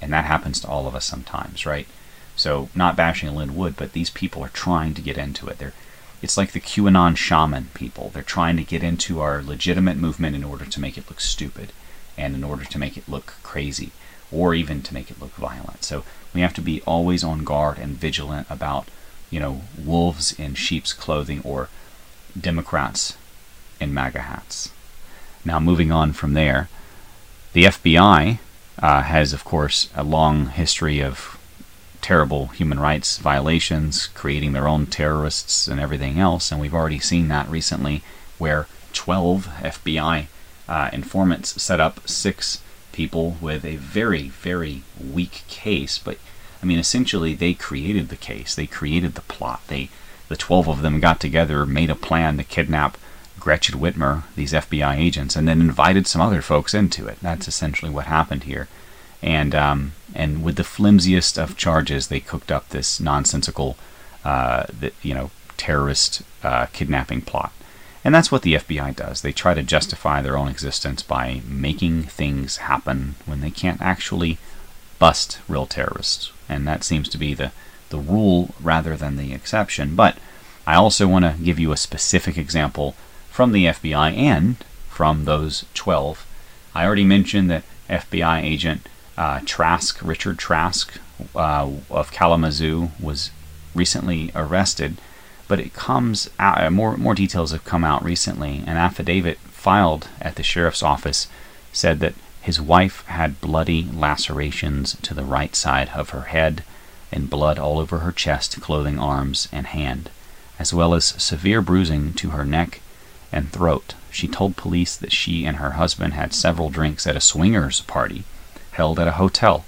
And 0.02 0.14
that 0.14 0.26
happens 0.26 0.62
to 0.62 0.68
all 0.68 0.88
of 0.88 0.96
us 0.96 1.06
sometimes, 1.06 1.66
right? 1.66 1.88
So, 2.36 2.70
not 2.74 2.96
bashing 2.96 3.36
Lin 3.36 3.56
Wood, 3.56 3.76
but 3.76 3.92
these 3.92 4.10
people 4.10 4.42
are 4.44 4.50
trying 4.50 4.94
to 4.94 5.02
get 5.02 5.18
into 5.18 5.48
it. 5.48 5.58
They're, 5.58 5.74
it's 6.22 6.38
like 6.38 6.54
the 6.54 6.62
QAnon 6.62 7.18
shaman 7.18 7.70
people. 7.74 8.12
They're 8.14 8.24
trying 8.24 8.56
to 8.58 8.64
get 8.64 8.84
into 8.84 9.20
our 9.20 9.42
legitimate 9.42 9.98
movement 9.98 10.38
in 10.38 10.46
order 10.46 10.66
to 10.66 10.80
make 10.80 10.98
it 10.98 11.10
look 11.10 11.20
stupid 11.20 11.74
and 12.18 12.36
in 12.36 12.44
order 12.44 12.64
to 12.64 12.80
make 12.80 12.96
it 12.96 13.10
look 13.10 13.36
crazy 13.44 13.92
or 14.32 14.54
even 14.54 14.82
to 14.84 14.94
make 14.94 15.10
it 15.12 15.20
look 15.20 15.32
violent. 15.32 15.84
So 15.84 16.04
we 16.34 16.42
have 16.42 16.54
to 16.54 16.62
be 16.62 16.82
always 16.84 17.24
on 17.24 17.44
guard 17.44 17.78
and 17.78 17.98
vigilant 17.98 18.48
about, 18.50 18.88
you 19.30 19.40
know, 19.40 19.62
wolves 19.78 20.38
in 20.40 20.56
sheep's 20.56 20.94
clothing 20.94 21.42
or 21.44 21.70
Democrats 22.40 23.18
in 23.80 23.94
MAGA 23.94 24.22
hats. 24.22 24.72
Now, 25.46 25.60
moving 25.60 25.92
on 25.92 26.14
from 26.14 26.34
there, 26.34 26.70
the 27.54 27.66
FBI 27.66 28.40
uh, 28.82 29.02
has, 29.04 29.34
of 29.34 29.44
course, 29.44 29.90
a 29.96 30.04
long 30.04 30.48
history 30.48 31.02
of 31.02 31.38
terrible 32.02 32.48
human 32.48 32.80
rights 32.80 33.18
violations, 33.18 34.08
creating 34.08 34.54
their 34.54 34.68
own 34.68 34.86
terrorists 34.86 35.68
and 35.68 35.80
everything 35.80 36.20
else, 36.20 36.52
and 36.52 36.62
we've 36.62 36.74
already 36.74 37.00
seen 37.00 37.28
that 37.28 37.50
recently 37.50 38.04
where 38.38 38.68
12 38.94 39.48
FBI 39.62 40.28
uh, 40.68 40.90
informants 40.94 41.62
set 41.62 41.80
up 41.80 42.08
six 42.08 42.62
people 42.92 43.38
with 43.42 43.66
a 43.66 43.76
very, 43.76 44.30
very 44.30 44.84
weak 45.00 45.44
case. 45.48 45.98
But 45.98 46.18
I 46.62 46.66
mean, 46.66 46.80
essentially, 46.80 47.34
they 47.34 47.54
created 47.54 48.10
the 48.10 48.18
case. 48.18 48.56
They 48.56 48.68
created 48.68 49.16
the 49.16 49.22
plot. 49.22 49.62
They, 49.68 49.90
the 50.28 50.36
twelve 50.36 50.68
of 50.68 50.82
them, 50.82 51.00
got 51.00 51.20
together, 51.20 51.66
made 51.66 51.90
a 51.90 51.96
plan 51.96 52.38
to 52.38 52.44
kidnap 52.44 52.98
Gretchen 53.40 53.80
Whitmer, 53.80 54.24
these 54.36 54.54
FBI 54.54 54.98
agents, 54.98 55.36
and 55.36 55.48
then 55.48 55.62
invited 55.62 56.08
some 56.08 56.22
other 56.22 56.42
folks 56.42 56.74
into 56.74 57.08
it. 57.08 57.18
That's 57.22 57.48
essentially 57.48 57.92
what 57.92 58.06
happened 58.06 58.44
here. 58.44 58.68
And 59.22 59.56
um, 59.56 59.94
and 60.14 60.44
with 60.44 60.56
the 60.56 60.64
flimsiest 60.64 61.38
of 61.38 61.58
charges, 61.58 62.08
they 62.08 62.20
cooked 62.20 62.52
up 62.52 62.70
this 62.70 63.00
nonsensical, 63.00 63.78
uh, 64.24 64.66
the, 64.68 64.92
you 65.02 65.14
know, 65.14 65.32
terrorist 65.58 66.24
uh, 66.44 66.68
kidnapping 66.68 67.22
plot. 67.22 67.52
And 68.04 68.16
that's 68.16 68.32
what 68.32 68.44
the 68.44 68.54
FBI 68.54 68.96
does. 68.96 69.22
They 69.22 69.34
try 69.34 69.54
to 69.54 69.62
justify 69.62 70.22
their 70.22 70.38
own 70.38 70.48
existence 70.48 71.04
by 71.04 71.42
making 71.46 72.04
things 72.04 72.58
happen 72.58 73.16
when 73.26 73.42
they 73.42 73.52
can't 73.52 73.82
actually 73.82 74.38
bust 75.00 75.40
real 75.48 75.66
terrorists. 75.66 76.32
And 76.48 76.68
that 76.68 76.84
seems 76.84 77.10
to 77.10 77.18
be 77.18 77.34
the, 77.34 77.52
the 77.90 77.98
rule 77.98 78.54
rather 78.62 78.96
than 78.96 79.18
the 79.18 79.34
exception. 79.34 79.96
But 79.96 80.18
I 80.68 80.76
also 80.76 81.08
want 81.08 81.26
to 81.26 81.36
give 81.44 81.60
you 81.60 81.72
a 81.72 81.78
specific 81.78 82.38
example 82.38 82.96
from 83.30 83.52
the 83.52 83.66
FBI 83.66 84.16
and 84.16 84.58
from 84.90 85.26
those 85.26 85.66
12. 85.74 86.26
I 86.76 86.86
already 86.86 87.06
mentioned 87.06 87.50
that 87.50 87.64
FBI 87.90 88.44
agent 88.44 88.88
uh, 89.18 89.42
Trask, 89.46 90.00
Richard 90.04 90.38
Trask 90.38 91.00
uh, 91.36 91.70
of 91.90 92.12
Kalamazoo, 92.12 92.92
was 93.00 93.32
recently 93.74 94.32
arrested 94.36 94.98
but 95.50 95.60
it 95.60 95.74
comes 95.74 96.30
out, 96.40 96.64
uh, 96.64 96.70
more 96.70 96.96
more 96.96 97.16
details 97.16 97.52
have 97.52 97.66
come 97.66 97.84
out 97.84 98.04
recently. 98.04 98.64
An 98.68 98.78
affidavit 98.78 99.40
filed 99.40 100.08
at 100.22 100.36
the 100.36 100.44
sheriff's 100.44 100.84
office 100.84 101.28
said 101.74 102.00
that 102.00 102.14
his 102.50 102.60
wife 102.60 103.06
had 103.06 103.40
bloody 103.40 103.88
lacerations 103.94 104.98
to 105.04 105.14
the 105.14 105.24
right 105.24 105.56
side 105.56 105.88
of 105.90 106.10
her 106.10 106.34
head 106.34 106.64
and 107.12 107.30
blood 107.30 107.60
all 107.60 107.78
over 107.78 108.00
her 108.00 108.12
chest, 108.12 108.60
clothing, 108.60 108.98
arms, 108.98 109.48
and 109.52 109.68
hand, 109.68 110.10
as 110.58 110.74
well 110.74 110.96
as 110.96 111.06
severe 111.06 111.62
bruising 111.62 112.12
to 112.12 112.32
her 112.32 112.44
neck 112.44 112.82
and 113.32 113.52
throat. 113.52 113.94
She 114.10 114.28
told 114.28 114.56
police 114.56 114.98
that 114.98 115.12
she 115.12 115.46
and 115.46 115.58
her 115.58 115.74
husband 115.74 116.16
had 116.16 116.34
several 116.34 116.72
drinks 116.72 117.06
at 117.06 117.16
a 117.16 117.22
swingers 117.22 117.82
party 117.82 118.24
held 118.72 119.00
at 119.00 119.08
a 119.08 119.20
hotel. 119.22 119.64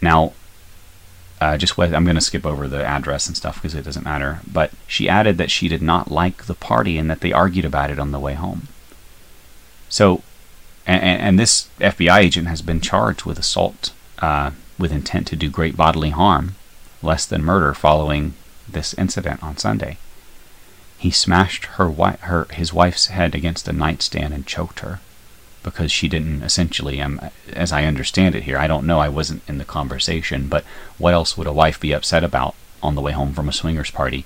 Now, 0.00 0.32
uh, 1.40 1.56
just 1.56 1.78
what 1.78 1.94
I'm 1.94 2.02
going 2.02 2.16
to 2.16 2.20
skip 2.20 2.44
over 2.44 2.66
the 2.66 2.84
address 2.84 3.28
and 3.28 3.36
stuff 3.36 3.62
because 3.62 3.76
it 3.76 3.84
doesn't 3.84 4.02
matter. 4.02 4.40
But 4.52 4.72
she 4.88 5.08
added 5.08 5.38
that 5.38 5.52
she 5.52 5.68
did 5.68 5.82
not 5.82 6.10
like 6.10 6.46
the 6.46 6.54
party 6.54 6.98
and 6.98 7.08
that 7.08 7.20
they 7.20 7.32
argued 7.32 7.64
about 7.64 7.92
it 7.92 8.00
on 8.00 8.10
the 8.10 8.18
way 8.18 8.34
home. 8.34 8.66
So, 9.88 10.24
and, 10.86 11.02
and 11.02 11.38
this 11.38 11.68
FBI 11.80 12.18
agent 12.18 12.48
has 12.48 12.62
been 12.62 12.80
charged 12.80 13.24
with 13.24 13.38
assault 13.38 13.92
uh, 14.18 14.52
with 14.78 14.92
intent 14.92 15.26
to 15.28 15.36
do 15.36 15.48
great 15.48 15.76
bodily 15.76 16.10
harm, 16.10 16.56
less 17.02 17.26
than 17.26 17.44
murder, 17.44 17.74
following 17.74 18.34
this 18.68 18.94
incident 18.94 19.42
on 19.42 19.56
Sunday. 19.56 19.98
He 20.98 21.10
smashed 21.10 21.66
her, 21.76 21.86
wi- 21.86 22.18
her 22.22 22.46
his 22.50 22.72
wife's 22.72 23.06
head 23.06 23.34
against 23.34 23.68
a 23.68 23.72
nightstand 23.72 24.32
and 24.32 24.46
choked 24.46 24.80
her 24.80 25.00
because 25.62 25.92
she 25.92 26.08
didn't 26.08 26.42
essentially 26.42 27.00
um, 27.00 27.20
as 27.52 27.72
i 27.72 27.84
understand 27.84 28.34
it 28.34 28.44
here 28.44 28.58
i 28.58 28.66
don't 28.66 28.86
know 28.86 28.98
i 28.98 29.08
wasn't 29.08 29.42
in 29.48 29.58
the 29.58 29.64
conversation 29.64 30.48
but 30.48 30.64
what 30.98 31.14
else 31.14 31.36
would 31.36 31.46
a 31.46 31.52
wife 31.52 31.78
be 31.78 31.92
upset 31.92 32.24
about 32.24 32.54
on 32.82 32.94
the 32.94 33.00
way 33.00 33.12
home 33.12 33.32
from 33.32 33.48
a 33.48 33.52
swingers 33.52 33.90
party 33.90 34.24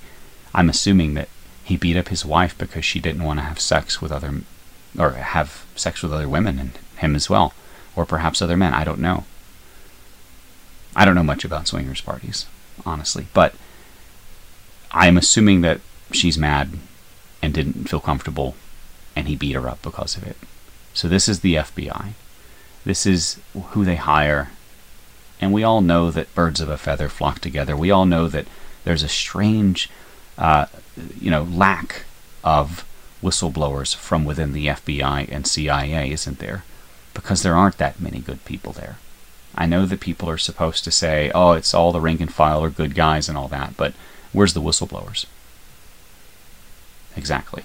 i'm 0.53 0.69
assuming 0.69 1.13
that 1.13 1.29
he 1.63 1.77
beat 1.77 1.97
up 1.97 2.07
his 2.07 2.25
wife 2.25 2.57
because 2.57 2.85
she 2.85 2.99
didn't 2.99 3.23
want 3.23 3.39
to 3.39 3.43
have 3.43 3.59
sex 3.59 4.01
with 4.01 4.11
other 4.11 4.41
or 4.97 5.11
have 5.11 5.65
sex 5.75 6.01
with 6.01 6.13
other 6.13 6.29
women 6.29 6.59
and 6.59 6.71
him 6.97 7.15
as 7.15 7.29
well 7.29 7.53
or 7.95 8.05
perhaps 8.05 8.41
other 8.41 8.57
men 8.57 8.73
i 8.73 8.83
don't 8.83 8.99
know 8.99 9.25
i 10.95 11.05
don't 11.05 11.15
know 11.15 11.23
much 11.23 11.45
about 11.45 11.67
swingers 11.67 12.01
parties 12.01 12.45
honestly 12.85 13.27
but 13.33 13.53
i'm 14.91 15.17
assuming 15.17 15.61
that 15.61 15.79
she's 16.11 16.37
mad 16.37 16.71
and 17.41 17.53
didn't 17.53 17.89
feel 17.89 17.99
comfortable 17.99 18.55
and 19.15 19.27
he 19.27 19.35
beat 19.35 19.55
her 19.55 19.67
up 19.67 19.81
because 19.81 20.15
of 20.15 20.23
it 20.23 20.37
so 20.97 21.07
this 21.07 21.29
is 21.29 21.41
the 21.41 21.53
FBI. 21.53 22.13
This 22.83 23.05
is 23.05 23.39
who 23.53 23.85
they 23.85 23.97
hire. 23.97 24.49
And 25.39 25.53
we 25.53 25.63
all 25.63 25.81
know 25.81 26.09
that 26.09 26.33
birds 26.33 26.59
of 26.59 26.69
a 26.69 26.77
feather 26.77 27.07
flock 27.07 27.37
together. 27.37 27.77
We 27.77 27.91
all 27.91 28.07
know 28.07 28.27
that 28.27 28.47
there's 28.83 29.03
a 29.03 29.07
strange, 29.07 29.91
uh, 30.39 30.65
you 31.21 31.29
know, 31.29 31.43
lack 31.43 32.05
of 32.43 32.83
whistleblowers 33.21 33.95
from 33.95 34.25
within 34.25 34.53
the 34.53 34.67
FBI 34.67 35.27
and 35.31 35.47
CIA, 35.47 36.11
isn't 36.11 36.39
there? 36.39 36.63
Because 37.13 37.43
there 37.43 37.55
aren't 37.55 37.77
that 37.77 37.99
many 37.99 38.19
good 38.19 38.43
people 38.45 38.73
there. 38.73 38.97
I 39.55 39.65
know 39.65 39.85
that 39.85 39.99
people 39.99 40.29
are 40.29 40.37
supposed 40.37 40.83
to 40.83 40.91
say, 40.91 41.31
oh, 41.33 41.53
it's 41.53 41.73
all 41.73 41.91
the 41.91 42.01
rank 42.01 42.21
and 42.21 42.31
file 42.33 42.63
or 42.63 42.69
good 42.69 42.93
guys 42.93 43.27
and 43.27 43.37
all 43.37 43.47
that, 43.47 43.75
but 43.75 43.93
where's 44.31 44.53
the 44.53 44.61
whistleblowers? 44.61 45.25
Exactly. 47.15 47.63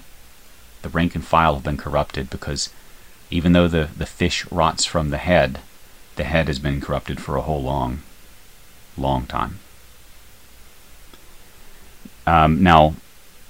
The 0.81 0.89
rank 0.89 1.13
and 1.13 1.23
file 1.23 1.53
have 1.53 1.63
been 1.63 1.77
corrupted 1.77 2.29
because 2.29 2.69
even 3.29 3.53
though 3.53 3.67
the, 3.67 3.89
the 3.95 4.07
fish 4.07 4.45
rots 4.51 4.85
from 4.85 5.09
the 5.09 5.17
head, 5.17 5.59
the 6.15 6.23
head 6.23 6.47
has 6.47 6.59
been 6.59 6.81
corrupted 6.81 7.21
for 7.21 7.35
a 7.35 7.41
whole 7.41 7.61
long, 7.61 8.01
long 8.97 9.25
time. 9.27 9.59
Um, 12.25 12.63
now, 12.63 12.95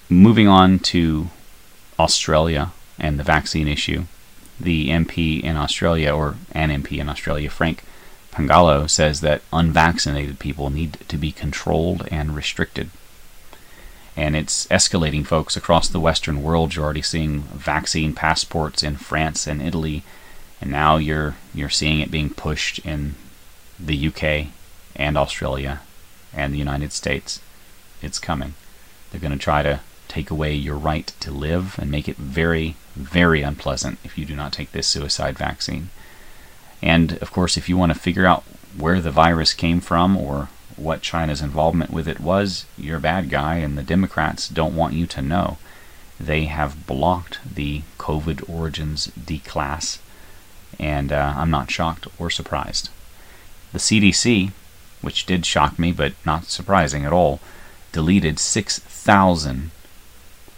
moving 0.09 0.47
on 0.47 0.79
to 0.79 1.29
Australia 1.99 2.71
and 2.99 3.19
the 3.19 3.23
vaccine 3.23 3.67
issue, 3.67 4.05
the 4.59 4.89
MP 4.89 5.41
in 5.41 5.55
Australia, 5.55 6.13
or 6.13 6.35
an 6.51 6.69
MP 6.69 6.99
in 6.99 7.09
Australia, 7.09 7.49
Frank 7.49 7.83
Pangallo, 8.31 8.89
says 8.89 9.21
that 9.21 9.41
unvaccinated 9.51 10.39
people 10.39 10.69
need 10.69 10.97
to 11.07 11.17
be 11.17 11.31
controlled 11.31 12.07
and 12.11 12.35
restricted 12.35 12.89
and 14.15 14.35
it's 14.35 14.67
escalating, 14.67 15.25
folks, 15.25 15.57
across 15.57 15.87
the 15.87 15.99
Western 15.99 16.43
world. 16.43 16.75
You're 16.75 16.85
already 16.85 17.01
seeing 17.01 17.41
vaccine 17.41 18.13
passports 18.13 18.83
in 18.83 18.97
France 18.97 19.47
and 19.47 19.61
Italy, 19.61 20.03
and 20.61 20.71
now 20.71 20.97
you're 20.97 21.35
you're 21.53 21.69
seeing 21.69 21.99
it 21.99 22.11
being 22.11 22.29
pushed 22.29 22.79
in 22.79 23.15
the 23.79 24.07
UK 24.07 24.47
and 24.95 25.17
Australia 25.17 25.81
and 26.31 26.53
the 26.53 26.59
United 26.59 26.93
States. 26.93 27.41
It's 28.01 28.19
coming. 28.19 28.53
They're 29.11 29.21
going 29.21 29.33
to 29.33 29.39
try 29.39 29.63
to 29.63 29.79
take 30.13 30.29
away 30.29 30.53
your 30.53 30.77
right 30.77 31.07
to 31.19 31.31
live 31.31 31.75
and 31.79 31.89
make 31.89 32.07
it 32.07 32.17
very, 32.17 32.75
very 32.95 33.41
unpleasant 33.41 33.97
if 34.03 34.15
you 34.15 34.25
do 34.25 34.35
not 34.35 34.53
take 34.53 34.71
this 34.71 34.85
suicide 34.85 35.35
vaccine. 35.35 35.89
And 36.83 37.17
of 37.17 37.31
course, 37.31 37.57
if 37.57 37.67
you 37.67 37.77
want 37.77 37.91
to 37.91 37.99
figure 37.99 38.27
out 38.27 38.43
where 38.77 39.01
the 39.01 39.09
virus 39.09 39.53
came 39.55 39.79
from 39.81 40.15
or 40.15 40.49
what 40.75 41.01
China's 41.01 41.41
involvement 41.41 41.89
with 41.89 42.07
it 42.07 42.19
was, 42.19 42.65
you're 42.77 42.97
a 42.97 43.09
bad 43.11 43.31
guy, 43.31 43.55
and 43.55 43.75
the 43.75 43.81
Democrats 43.81 44.47
don't 44.47 44.75
want 44.75 44.93
you 44.93 45.07
to 45.07 45.21
know. 45.21 45.57
They 46.19 46.43
have 46.45 46.85
blocked 46.85 47.39
the 47.55 47.81
COVID 47.97 48.47
origins 48.47 49.07
declass, 49.19 49.97
and 50.79 51.11
uh, 51.11 51.33
I'm 51.35 51.49
not 51.49 51.71
shocked 51.71 52.07
or 52.19 52.29
surprised. 52.29 52.89
The 53.71 53.79
CDC, 53.79 54.51
which 55.01 55.25
did 55.25 55.43
shock 55.45 55.79
me 55.79 55.91
but 55.91 56.13
not 56.23 56.45
surprising 56.45 57.03
at 57.03 57.13
all, 57.13 57.39
deleted 57.91 58.37
6,000 58.37 59.71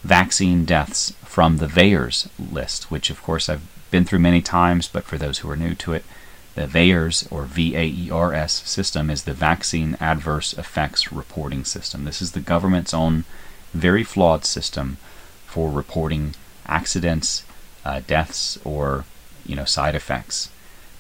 vaccine 0.06 0.66
deaths 0.66 1.12
from 1.24 1.58
the 1.58 1.66
VAERS 1.66 2.30
list, 2.40 2.92
which 2.92 3.10
of 3.10 3.24
course 3.24 3.50
I've 3.50 3.68
been 3.90 4.06
through 4.06 4.20
many 4.20 4.42
times, 4.42 4.88
but 4.88 5.04
for 5.04 5.18
those 5.18 5.40
who 5.40 5.50
are 5.50 5.56
new 5.56 5.74
to 5.76 5.94
it, 5.94 6.06
the 6.54 6.68
VAERS, 6.68 7.28
or 7.32 7.46
VAERS 7.46 8.52
system, 8.66 9.10
is 9.10 9.24
the 9.24 9.34
Vaccine 9.34 9.98
Adverse 10.00 10.54
Effects 10.54 11.12
Reporting 11.12 11.66
System. 11.66 12.06
This 12.06 12.22
is 12.22 12.32
the 12.32 12.40
government's 12.40 12.94
own 12.94 13.26
very 13.74 14.04
flawed 14.04 14.46
system 14.46 14.98
for 15.48 15.72
reporting 15.72 16.36
accidents, 16.68 17.44
uh, 17.84 18.02
deaths, 18.06 18.60
or 18.64 19.06
you 19.44 19.56
know 19.56 19.66
side 19.66 19.96
effects. 19.96 20.50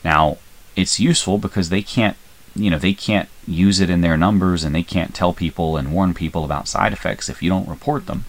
Now, 0.04 0.38
it's 0.76 1.00
useful 1.00 1.38
because 1.38 1.70
they 1.70 1.84
can't 1.84 2.18
you 2.56 2.70
know 2.70 2.80
they 2.80 2.94
can't 2.94 3.30
use 3.48 3.80
it 3.80 3.90
in 3.90 4.02
their 4.02 4.18
numbers 4.18 4.64
and 4.64 4.74
they 4.74 4.84
can't 4.84 5.14
tell 5.14 5.32
people 5.32 5.78
and 5.78 5.94
warn 5.94 6.14
people 6.14 6.44
about 6.44 6.68
side 6.68 6.92
effects 6.92 7.30
if 7.30 7.44
you 7.44 7.50
don't 7.50 7.70
report 7.70 8.08
them. 8.08 8.26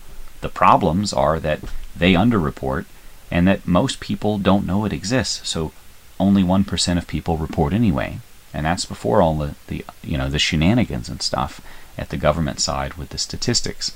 The 0.46 0.52
problems 0.52 1.12
are 1.12 1.40
that 1.40 1.58
they 1.96 2.12
underreport 2.12 2.84
and 3.32 3.48
that 3.48 3.66
most 3.66 3.98
people 3.98 4.38
don't 4.38 4.64
know 4.64 4.84
it 4.84 4.92
exists. 4.92 5.40
So 5.48 5.72
only 6.20 6.44
1% 6.44 6.98
of 6.98 7.08
people 7.08 7.36
report 7.36 7.72
anyway. 7.72 8.20
And 8.54 8.64
that's 8.64 8.84
before 8.84 9.20
all 9.20 9.36
the, 9.36 9.56
the 9.66 9.84
you 10.04 10.16
know 10.16 10.30
the 10.30 10.38
shenanigans 10.38 11.08
and 11.08 11.20
stuff 11.20 11.60
at 11.98 12.10
the 12.10 12.16
government 12.16 12.60
side 12.60 12.94
with 12.94 13.08
the 13.08 13.18
statistics. 13.18 13.90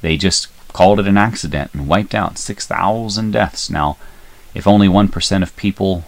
They 0.00 0.16
just 0.16 0.48
called 0.72 1.00
it 1.00 1.06
an 1.06 1.18
accident 1.18 1.74
and 1.74 1.86
wiped 1.86 2.14
out 2.14 2.38
6,000 2.38 3.32
deaths. 3.32 3.68
Now, 3.68 3.98
if 4.54 4.66
only 4.66 4.88
1% 4.88 5.42
of 5.42 5.54
people 5.54 6.04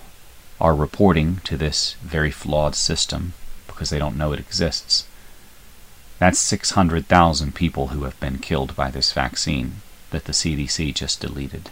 are 0.58 0.74
reporting 0.74 1.42
to 1.44 1.58
this 1.58 1.96
very 2.02 2.30
flawed 2.30 2.74
system 2.74 3.34
because 3.66 3.90
they 3.90 3.98
don't 3.98 4.16
know 4.16 4.32
it 4.32 4.40
exists, 4.40 5.06
that's 6.18 6.38
600,000 6.38 7.54
people 7.54 7.88
who 7.88 8.04
have 8.04 8.18
been 8.20 8.38
killed 8.38 8.74
by 8.74 8.90
this 8.90 9.12
vaccine 9.12 9.81
that 10.12 10.24
the 10.24 10.32
CDC 10.32 10.94
just 10.94 11.20
deleted. 11.20 11.70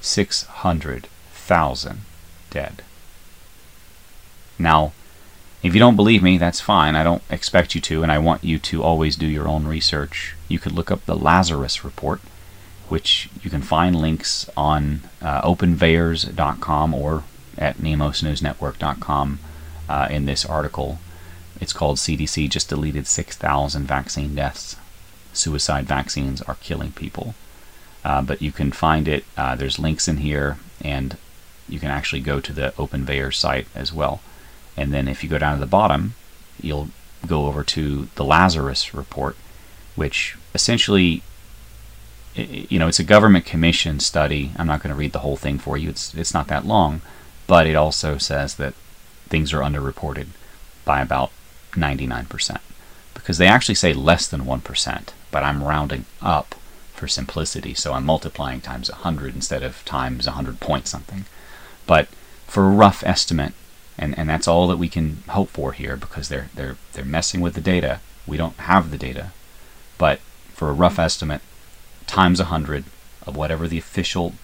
600,000 0.00 2.00
dead. 2.50 2.82
Now, 4.58 4.92
if 5.62 5.72
you 5.72 5.80
don't 5.80 5.96
believe 5.96 6.22
me, 6.22 6.36
that's 6.36 6.60
fine. 6.60 6.94
I 6.94 7.02
don't 7.02 7.22
expect 7.30 7.74
you 7.74 7.80
to, 7.80 8.02
and 8.02 8.12
I 8.12 8.18
want 8.18 8.44
you 8.44 8.58
to 8.58 8.82
always 8.82 9.16
do 9.16 9.26
your 9.26 9.48
own 9.48 9.66
research. 9.66 10.36
You 10.46 10.58
could 10.58 10.72
look 10.72 10.90
up 10.90 11.06
the 11.06 11.16
Lazarus 11.16 11.84
Report. 11.84 12.20
which 12.88 13.28
you 13.42 13.50
can 13.50 13.62
find 13.62 13.96
links 13.96 14.48
on 14.56 15.00
uh, 15.22 15.40
openvaers.com 15.42 16.94
or 16.94 17.24
at 17.56 17.78
nemosnewsnetwork.com 17.78 19.38
uh, 19.88 20.08
in 20.10 20.26
this 20.26 20.44
article. 20.44 20.98
It's 21.60 21.72
called 21.72 21.96
CDC 21.96 22.50
just 22.50 22.68
deleted 22.68 23.06
6,000 23.06 23.86
vaccine 23.86 24.34
deaths. 24.34 24.76
Suicide 25.34 25.86
vaccines 25.86 26.42
are 26.42 26.56
killing 26.56 26.92
people. 26.92 27.34
Uh, 28.04 28.22
but 28.22 28.42
you 28.42 28.52
can 28.52 28.70
find 28.70 29.08
it. 29.08 29.24
Uh, 29.36 29.56
there's 29.56 29.78
links 29.78 30.08
in 30.08 30.18
here, 30.18 30.58
and 30.82 31.16
you 31.68 31.78
can 31.78 31.90
actually 31.90 32.20
go 32.20 32.40
to 32.40 32.52
the 32.52 32.72
OpenVAERS 32.76 33.34
site 33.34 33.66
as 33.74 33.92
well. 33.92 34.20
And 34.76 34.92
then 34.92 35.08
if 35.08 35.22
you 35.22 35.30
go 35.30 35.38
down 35.38 35.54
to 35.54 35.60
the 35.60 35.66
bottom, 35.66 36.14
you'll 36.60 36.88
go 37.26 37.46
over 37.46 37.64
to 37.64 38.08
the 38.16 38.24
Lazarus 38.24 38.92
report, 38.92 39.36
which 39.94 40.36
essentially, 40.54 41.22
you 42.34 42.78
know, 42.78 42.88
it's 42.88 42.98
a 42.98 43.04
government 43.04 43.46
commission 43.46 44.00
study. 44.00 44.52
I'm 44.56 44.66
not 44.66 44.82
going 44.82 44.94
to 44.94 44.98
read 44.98 45.12
the 45.12 45.20
whole 45.20 45.36
thing 45.36 45.58
for 45.58 45.78
you. 45.78 45.88
It's 45.88 46.14
it's 46.14 46.34
not 46.34 46.48
that 46.48 46.66
long, 46.66 47.00
but 47.46 47.66
it 47.66 47.74
also 47.74 48.18
says 48.18 48.56
that 48.56 48.74
things 49.28 49.52
are 49.52 49.60
underreported 49.60 50.26
by 50.84 51.00
about 51.00 51.30
99% 51.72 52.58
because 53.14 53.38
they 53.38 53.46
actually 53.46 53.74
say 53.74 53.92
less 53.92 54.26
than 54.26 54.42
1%, 54.42 55.08
but 55.34 55.42
I'm 55.42 55.64
rounding 55.64 56.04
up 56.22 56.54
for 56.92 57.08
simplicity, 57.08 57.74
so 57.74 57.92
I'm 57.92 58.06
multiplying 58.06 58.60
times 58.60 58.88
100 58.88 59.34
instead 59.34 59.64
of 59.64 59.84
times 59.84 60.28
100 60.28 60.60
point 60.60 60.86
something. 60.86 61.24
But 61.88 62.06
for 62.46 62.66
a 62.66 62.70
rough 62.70 63.02
estimate, 63.04 63.52
and, 63.98 64.16
and 64.16 64.28
that's 64.28 64.46
all 64.46 64.68
that 64.68 64.76
we 64.76 64.88
can 64.88 65.24
hope 65.30 65.48
for 65.48 65.72
here 65.72 65.96
because 65.96 66.28
they're 66.28 66.50
they're 66.54 66.76
they're 66.92 67.04
messing 67.04 67.40
with 67.40 67.54
the 67.54 67.60
data. 67.60 67.98
We 68.28 68.36
don't 68.36 68.56
have 68.58 68.92
the 68.92 68.96
data, 68.96 69.32
but 69.98 70.20
for 70.52 70.70
a 70.70 70.72
rough 70.84 71.00
estimate, 71.00 71.40
times 72.06 72.38
100 72.38 72.84
of 73.26 73.36
whatever 73.36 73.66
the 73.66 73.78
official 73.78 74.34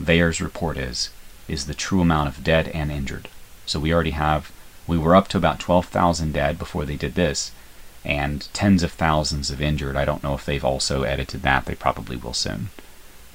VAERS 0.00 0.40
report 0.40 0.76
is, 0.76 1.10
is 1.48 1.66
the 1.66 1.74
true 1.74 2.00
amount 2.00 2.28
of 2.28 2.44
dead 2.44 2.68
and 2.68 2.92
injured. 2.92 3.28
So 3.66 3.80
we 3.80 3.92
already 3.92 4.12
have, 4.12 4.52
we 4.86 4.96
were 4.96 5.16
up 5.16 5.26
to 5.28 5.38
about 5.38 5.58
12,000 5.58 6.32
dead 6.32 6.56
before 6.56 6.84
they 6.84 6.94
did 6.94 7.16
this, 7.16 7.50
and 8.06 8.48
tens 8.52 8.84
of 8.84 8.92
thousands 8.92 9.50
of 9.50 9.60
injured. 9.60 9.96
I 9.96 10.04
don't 10.04 10.22
know 10.22 10.34
if 10.34 10.46
they've 10.46 10.64
also 10.64 11.02
edited 11.02 11.42
that. 11.42 11.66
They 11.66 11.74
probably 11.74 12.16
will 12.16 12.32
soon. 12.32 12.68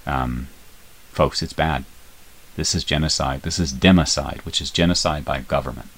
Um, 0.07 0.47
folks, 1.11 1.43
it's 1.43 1.53
bad. 1.53 1.83
This 2.55 2.73
is 2.73 2.85
genocide. 2.85 3.41
This 3.41 3.59
is 3.59 3.73
democide, 3.73 4.39
which 4.45 4.61
is 4.61 4.71
genocide 4.71 5.25
by 5.25 5.41
government. 5.41 5.89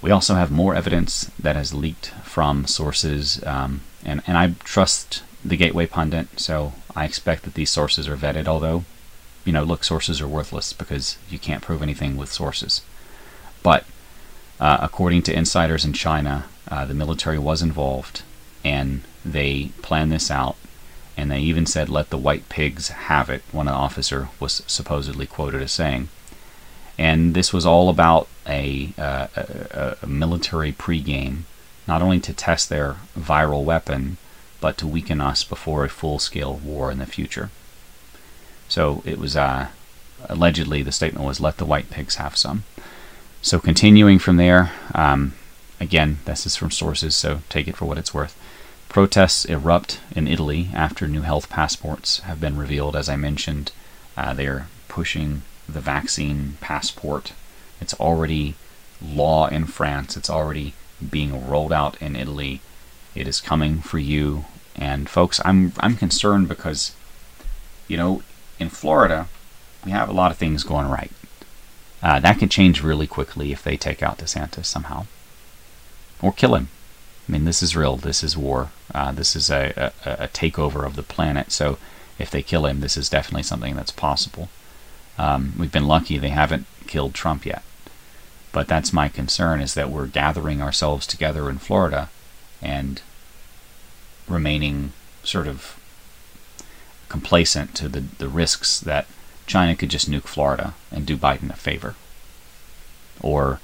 We 0.00 0.12
also 0.12 0.34
have 0.34 0.50
more 0.50 0.74
evidence 0.76 1.30
that 1.38 1.56
has 1.56 1.74
leaked 1.74 2.06
from 2.22 2.66
sources, 2.66 3.42
um, 3.44 3.80
and, 4.04 4.22
and 4.26 4.38
I 4.38 4.54
trust 4.62 5.24
the 5.44 5.56
Gateway 5.56 5.86
Pundit, 5.86 6.38
so 6.38 6.72
I 6.94 7.04
expect 7.04 7.42
that 7.44 7.54
these 7.54 7.70
sources 7.70 8.06
are 8.06 8.16
vetted, 8.16 8.46
although, 8.46 8.84
you 9.44 9.52
know, 9.52 9.64
look, 9.64 9.82
sources 9.82 10.20
are 10.20 10.28
worthless 10.28 10.72
because 10.72 11.18
you 11.28 11.38
can't 11.38 11.62
prove 11.62 11.82
anything 11.82 12.16
with 12.16 12.30
sources. 12.30 12.82
But 13.62 13.84
uh, 14.60 14.78
according 14.80 15.22
to 15.22 15.36
insiders 15.36 15.84
in 15.84 15.92
China, 15.92 16.44
uh, 16.68 16.84
the 16.84 16.94
military 16.94 17.38
was 17.38 17.62
involved 17.62 18.22
and 18.64 19.02
they 19.24 19.70
planned 19.82 20.12
this 20.12 20.30
out 20.30 20.56
and 21.16 21.30
they 21.30 21.40
even 21.40 21.66
said, 21.66 21.88
let 21.88 22.10
the 22.10 22.18
white 22.18 22.48
pigs 22.48 22.88
have 22.88 23.30
it, 23.30 23.42
one 23.50 23.68
officer 23.68 24.28
was 24.38 24.62
supposedly 24.66 25.26
quoted 25.26 25.62
as 25.62 25.72
saying. 25.72 26.08
And 26.98 27.34
this 27.34 27.52
was 27.52 27.64
all 27.64 27.88
about 27.88 28.28
a, 28.46 28.92
uh, 28.98 29.28
a, 29.36 29.96
a 30.02 30.06
military 30.06 30.72
pregame, 30.72 31.42
not 31.88 32.02
only 32.02 32.20
to 32.20 32.32
test 32.32 32.68
their 32.68 32.96
viral 33.18 33.64
weapon, 33.64 34.18
but 34.60 34.76
to 34.78 34.86
weaken 34.86 35.20
us 35.20 35.44
before 35.44 35.84
a 35.84 35.88
full 35.88 36.18
scale 36.18 36.54
war 36.54 36.90
in 36.90 36.98
the 36.98 37.06
future. 37.06 37.50
So 38.68 39.02
it 39.04 39.18
was 39.18 39.36
uh, 39.36 39.68
allegedly 40.28 40.82
the 40.82 40.92
statement 40.92 41.24
was, 41.24 41.40
let 41.40 41.58
the 41.58 41.66
white 41.66 41.90
pigs 41.90 42.16
have 42.16 42.36
some. 42.36 42.64
So 43.42 43.58
continuing 43.58 44.18
from 44.18 44.36
there, 44.36 44.72
um, 44.94 45.34
again, 45.80 46.18
this 46.24 46.46
is 46.46 46.56
from 46.56 46.70
sources, 46.70 47.14
so 47.16 47.40
take 47.48 47.68
it 47.68 47.76
for 47.76 47.84
what 47.84 47.98
it's 47.98 48.14
worth. 48.14 48.36
Protests 48.88 49.44
erupt 49.44 50.00
in 50.14 50.26
Italy 50.26 50.70
after 50.72 51.06
new 51.06 51.22
health 51.22 51.50
passports 51.50 52.20
have 52.20 52.40
been 52.40 52.56
revealed. 52.56 52.96
As 52.96 53.08
I 53.08 53.16
mentioned, 53.16 53.72
uh, 54.16 54.32
they're 54.32 54.68
pushing 54.88 55.42
the 55.68 55.80
vaccine 55.80 56.56
passport. 56.60 57.32
It's 57.80 57.94
already 57.94 58.54
law 59.02 59.48
in 59.48 59.66
France. 59.66 60.16
It's 60.16 60.30
already 60.30 60.74
being 61.10 61.46
rolled 61.46 61.72
out 61.72 62.00
in 62.00 62.16
Italy. 62.16 62.60
It 63.14 63.28
is 63.28 63.40
coming 63.40 63.80
for 63.80 63.98
you. 63.98 64.46
And 64.74 65.08
folks, 65.08 65.40
I'm 65.44 65.72
I'm 65.80 65.96
concerned 65.96 66.48
because, 66.48 66.94
you 67.88 67.96
know, 67.96 68.22
in 68.58 68.68
Florida, 68.70 69.28
we 69.84 69.90
have 69.90 70.08
a 70.08 70.12
lot 70.12 70.30
of 70.30 70.38
things 70.38 70.64
going 70.64 70.88
right. 70.88 71.12
Uh, 72.02 72.20
that 72.20 72.38
could 72.38 72.50
change 72.50 72.82
really 72.82 73.06
quickly 73.06 73.52
if 73.52 73.62
they 73.62 73.76
take 73.76 74.02
out 74.02 74.18
DeSantis 74.18 74.66
somehow, 74.66 75.06
or 76.22 76.32
kill 76.32 76.54
him. 76.54 76.68
I 77.28 77.32
mean, 77.32 77.44
this 77.44 77.62
is 77.62 77.76
real. 77.76 77.96
This 77.96 78.22
is 78.22 78.36
war. 78.36 78.70
Uh, 78.94 79.12
this 79.12 79.34
is 79.34 79.50
a, 79.50 79.92
a, 80.04 80.24
a, 80.24 80.28
takeover 80.28 80.86
of 80.86 80.94
the 80.94 81.02
planet. 81.02 81.50
So, 81.50 81.76
if 82.18 82.30
they 82.30 82.42
kill 82.42 82.66
him, 82.66 82.80
this 82.80 82.96
is 82.96 83.08
definitely 83.08 83.42
something 83.42 83.74
that's 83.74 83.90
possible. 83.90 84.48
Um, 85.18 85.54
we've 85.58 85.72
been 85.72 85.88
lucky 85.88 86.18
they 86.18 86.28
haven't 86.28 86.66
killed 86.86 87.14
Trump 87.14 87.44
yet, 87.44 87.62
but 88.52 88.68
that's 88.68 88.92
my 88.92 89.08
concern: 89.08 89.60
is 89.60 89.74
that 89.74 89.90
we're 89.90 90.06
gathering 90.06 90.62
ourselves 90.62 91.06
together 91.06 91.50
in 91.50 91.58
Florida, 91.58 92.10
and 92.62 93.02
remaining 94.28 94.92
sort 95.24 95.48
of 95.48 95.78
complacent 97.08 97.74
to 97.74 97.88
the 97.88 98.00
the 98.18 98.28
risks 98.28 98.78
that 98.78 99.06
China 99.46 99.74
could 99.74 99.90
just 99.90 100.10
nuke 100.10 100.26
Florida 100.26 100.74
and 100.92 101.06
do 101.06 101.16
Biden 101.16 101.50
a 101.50 101.56
favor. 101.56 101.96
Or 103.20 103.60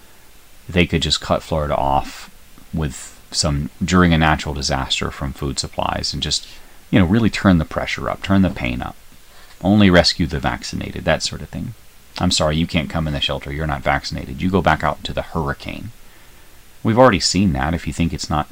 they 0.69 0.87
could 0.87 1.03
just 1.03 1.21
cut 1.21 1.43
Florida 1.43 1.77
off 1.77 2.31
with 2.72 3.20
some 3.30 3.70
during 3.82 4.12
a 4.12 4.18
natural 4.18 4.54
disaster 4.54 5.11
from 5.11 5.32
food 5.32 5.58
supplies 5.58 6.12
and 6.12 6.22
just, 6.22 6.46
you 6.90 6.98
know, 6.98 7.06
really 7.06 7.30
turn 7.30 7.58
the 7.58 7.64
pressure 7.64 8.08
up, 8.08 8.22
turn 8.22 8.42
the 8.42 8.50
pain 8.50 8.82
up. 8.82 8.96
Only 9.62 9.90
rescue 9.90 10.26
the 10.26 10.40
vaccinated, 10.40 11.04
that 11.04 11.22
sort 11.22 11.40
of 11.40 11.48
thing. 11.48 11.74
I'm 12.18 12.30
sorry, 12.30 12.56
you 12.56 12.66
can't 12.66 12.90
come 12.90 13.06
in 13.06 13.14
the 13.14 13.20
shelter. 13.20 13.52
You're 13.52 13.66
not 13.66 13.82
vaccinated. 13.82 14.42
You 14.42 14.50
go 14.50 14.61
back 14.61 14.85
out 14.85 15.02
to 15.04 15.12
the 15.12 15.22
hurricane. 15.22 15.90
We've 16.82 16.98
already 16.98 17.20
seen 17.20 17.52
that. 17.52 17.74
If 17.74 17.87
you 17.87 17.92
think 17.92 18.12
it's 18.12 18.28
not 18.28 18.48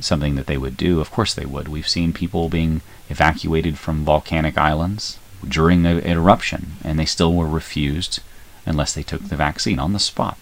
something 0.00 0.36
that 0.36 0.46
they 0.46 0.56
would 0.56 0.76
do, 0.76 1.00
of 1.00 1.10
course 1.10 1.34
they 1.34 1.44
would. 1.44 1.68
We've 1.68 1.88
seen 1.88 2.12
people 2.12 2.48
being 2.48 2.80
evacuated 3.10 3.78
from 3.78 4.04
volcanic 4.04 4.56
islands 4.56 5.18
during 5.46 5.84
an 5.84 5.98
eruption, 6.06 6.72
and 6.82 6.98
they 6.98 7.04
still 7.04 7.34
were 7.34 7.46
refused 7.46 8.20
unless 8.64 8.94
they 8.94 9.02
took 9.02 9.24
the 9.24 9.36
vaccine 9.36 9.78
on 9.78 9.92
the 9.92 9.98
spot. 9.98 10.38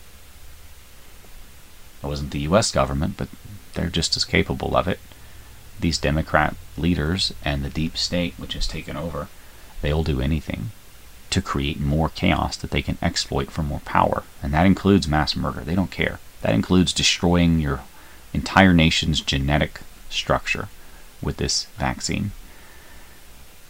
It 2.03 2.07
wasn't 2.07 2.31
the 2.31 2.41
US 2.41 2.71
government, 2.71 3.17
but 3.17 3.29
they're 3.75 3.89
just 3.89 4.17
as 4.17 4.25
capable 4.25 4.77
of 4.77 4.89
it. 4.89 4.99
These 5.81 5.99
Democrat 5.99 6.55
leaders 6.77 7.33
and 7.45 7.65
the 7.65 7.71
deep 7.71 7.97
state, 7.97 8.35
which 8.37 8.55
has 8.55 8.67
taken 8.67 8.97
over, 8.97 9.29
they'll 9.81 10.03
do 10.03 10.21
anything 10.21 10.71
to 11.31 11.41
create 11.41 11.81
more 11.81 12.11
chaos 12.11 12.57
that 12.57 12.71
they 12.71 12.83
can 12.83 12.99
exploit 13.01 13.51
for 13.51 13.63
more 13.63 13.81
power. 13.81 14.23
And 14.43 14.53
that 14.53 14.67
includes 14.67 15.09
mass 15.09 15.35
murder. 15.35 15.61
They 15.61 15.75
don't 15.75 15.91
care. 15.91 16.21
That 16.43 16.55
includes 16.55 16.93
destroying 16.93 17.59
your 17.59 17.81
entire 18.35 18.75
nation's 18.75 19.21
genetic 19.21 19.81
structure 20.11 20.69
with 21.23 21.39
this 21.39 21.67
vaccine. 21.79 22.33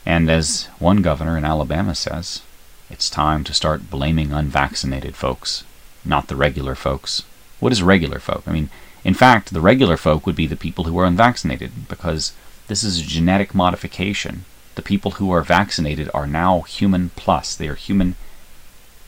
And 0.04 0.28
as 0.28 0.66
one 0.78 1.02
governor 1.02 1.38
in 1.38 1.44
Alabama 1.44 1.94
says, 1.94 2.42
it's 2.90 3.08
time 3.08 3.44
to 3.44 3.54
start 3.54 3.90
blaming 3.90 4.32
unvaccinated 4.32 5.14
folks, 5.14 5.64
not 6.04 6.26
the 6.26 6.36
regular 6.36 6.74
folks. 6.74 7.22
What 7.62 7.72
is 7.72 7.82
regular 7.82 8.18
folk? 8.18 8.42
I 8.46 8.52
mean, 8.52 8.70
in 9.04 9.14
fact, 9.14 9.52
the 9.52 9.60
regular 9.60 9.96
folk 9.96 10.26
would 10.26 10.34
be 10.36 10.48
the 10.48 10.56
people 10.56 10.84
who 10.84 10.98
are 10.98 11.06
unvaccinated, 11.06 11.88
because 11.88 12.32
this 12.66 12.82
is 12.82 12.98
a 12.98 13.04
genetic 13.04 13.54
modification. 13.54 14.44
The 14.74 14.82
people 14.82 15.12
who 15.12 15.30
are 15.30 15.42
vaccinated 15.42 16.10
are 16.12 16.26
now 16.26 16.62
human 16.62 17.10
plus. 17.14 17.54
They 17.54 17.68
are 17.68 17.74
human 17.74 18.16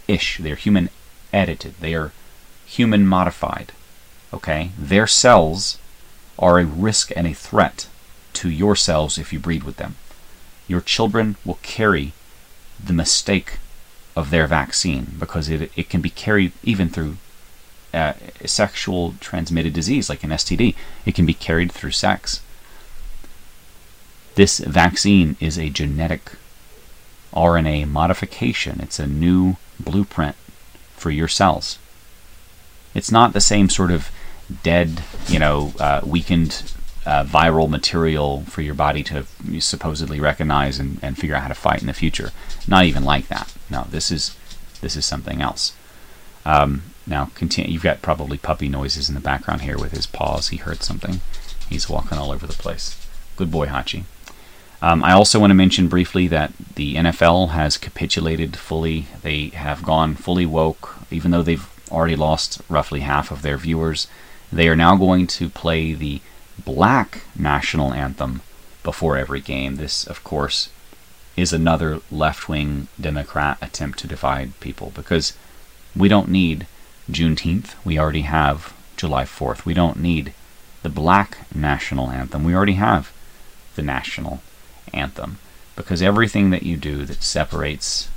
ish. 0.07 0.39
They 0.39 0.53
are 0.53 0.57
human 0.67 0.91
edited. 1.33 1.75
They 1.81 1.95
are 1.95 2.13
human 2.67 3.07
modified. 3.07 3.73
Okay? 4.33 4.71
Their 4.79 5.07
cells 5.07 5.79
are 6.39 6.59
a 6.59 6.65
risk 6.65 7.13
and 7.17 7.27
a 7.27 7.35
threat 7.35 7.89
to 8.35 8.51
your 8.51 8.77
cells 8.77 9.19
if 9.19 9.33
you 9.33 9.39
breed 9.39 9.65
with 9.65 9.77
them 9.77 9.97
your 10.67 10.81
children 10.81 11.37
will 11.45 11.59
carry 11.63 12.13
the 12.83 12.93
mistake 12.93 13.59
of 14.17 14.31
their 14.31 14.47
vaccine 14.47 15.15
because 15.19 15.49
it, 15.49 15.71
it 15.77 15.89
can 15.89 16.01
be 16.01 16.11
carried 16.11 16.53
even 16.63 16.89
through 16.89 17.17
uh, 17.95 18.15
sexual 18.45 19.15
transmitted 19.21 19.73
disease 19.73 20.09
like 20.09 20.25
an 20.25 20.31
STD. 20.31 20.75
It 21.07 21.15
can 21.15 21.27
be 21.27 21.35
carried 21.35 21.73
through 21.73 21.93
sex. 21.93 22.41
This 24.35 24.59
vaccine 24.59 25.37
is 25.41 25.59
a 25.59 25.71
genetic 25.71 26.33
RNA 27.33 27.89
modification. 27.89 28.81
It's 28.81 28.99
a 28.99 29.07
new 29.07 29.57
blueprint 29.79 30.37
for 30.97 31.11
your 31.11 31.29
cells. 31.29 31.79
It's 32.95 33.13
not 33.13 33.33
the 33.33 33.41
same 33.41 33.69
sort 33.69 33.91
of 33.91 34.11
dead, 34.63 35.03
you 35.29 35.39
know, 35.39 35.73
uh, 35.79 36.01
weakened 36.05 36.73
uh, 37.07 37.25
viral 37.25 37.69
material 37.69 38.43
for 38.43 38.63
your 38.63 38.75
body 38.75 39.03
to 39.05 39.27
supposedly 39.61 40.21
recognize 40.21 40.79
and, 40.79 40.99
and 41.03 41.19
figure 41.19 41.35
out 41.37 41.43
how 41.43 41.49
to 41.49 41.55
fight 41.55 41.81
in 41.81 41.87
the 41.87 41.93
future. 41.93 42.31
Not 42.67 42.85
even 42.85 43.05
like 43.05 43.29
that. 43.29 43.53
No, 43.69 43.87
this 43.91 44.11
is 44.11 44.37
this 44.81 44.97
is 44.97 45.05
something 45.05 45.41
else. 45.41 45.75
Um, 46.45 46.83
now, 47.07 47.31
continue. 47.35 47.73
You've 47.73 47.83
got 47.83 48.03
probably 48.03 48.39
puppy 48.39 48.69
noises 48.69 49.09
in 49.09 49.15
the 49.15 49.21
background 49.21 49.63
here 49.63 49.79
with 49.79 49.93
his 49.93 50.07
paws. 50.07 50.49
He 50.49 50.57
heard 50.57 50.83
something. 50.83 51.21
He's 51.69 51.89
walking 51.89 52.19
all 52.19 52.31
over 52.31 52.47
the 52.47 52.55
place. 52.55 52.97
Good 53.37 53.51
boy, 53.51 53.67
Hachi. 53.67 54.05
Um, 54.81 55.03
I 55.03 55.13
also 55.13 55.41
want 55.41 55.51
to 55.51 55.55
mention 55.55 55.89
briefly 55.89 56.29
that 56.29 56.53
the 56.75 56.97
NFL 56.97 57.51
has 57.51 57.77
capitulated 57.77 58.57
fully. 58.57 59.07
They 59.23 59.49
have 59.49 59.83
gone 59.83 60.15
fully 60.15 60.47
woke, 60.47 60.97
even 61.11 61.31
though 61.31 61.43
they've 61.43 61.69
already 61.91 62.17
lost 62.17 62.61
roughly 62.69 63.01
half 63.01 63.31
of 63.31 63.43
their 63.43 63.57
viewers. 63.57 64.07
They 64.53 64.69
are 64.69 64.77
now 64.77 64.97
going 64.97 65.27
to 65.29 65.49
play 65.49 65.95
the 65.95 66.21
black 66.63 67.23
national 67.37 67.93
anthem 67.93 68.43
before 68.83 69.17
every 69.17 69.41
game. 69.41 69.77
This, 69.77 70.07
of 70.07 70.23
course, 70.23 70.69
is 71.37 71.53
another 71.53 72.01
left 72.11 72.49
wing 72.49 72.89
Democrat 73.01 73.59
attempt 73.61 73.99
to 74.01 74.07
divide 74.07 74.59
people 74.61 74.93
because 74.95 75.33
we 75.97 76.09
don't 76.09 76.29
need 76.29 76.67
Juneteenth. 77.11 77.75
We 77.85 77.99
already 77.99 78.23
have 78.23 78.75
July 78.97 79.25
4th. 79.25 79.65
We 79.65 79.75
don't 79.75 79.99
need 79.99 80.33
the 80.83 80.89
black 80.89 81.39
national 81.55 82.11
anthem. 82.11 82.45
We 82.45 82.55
already 82.55 82.75
have 82.75 83.13
the 83.75 83.83
national 83.83 84.41
anthem 84.93 85.39
because 85.77 86.03
everything 86.03 86.51
that 86.51 86.63
you 86.63 86.77
do 86.77 87.05
that 87.05 87.23
separates 87.23 88.09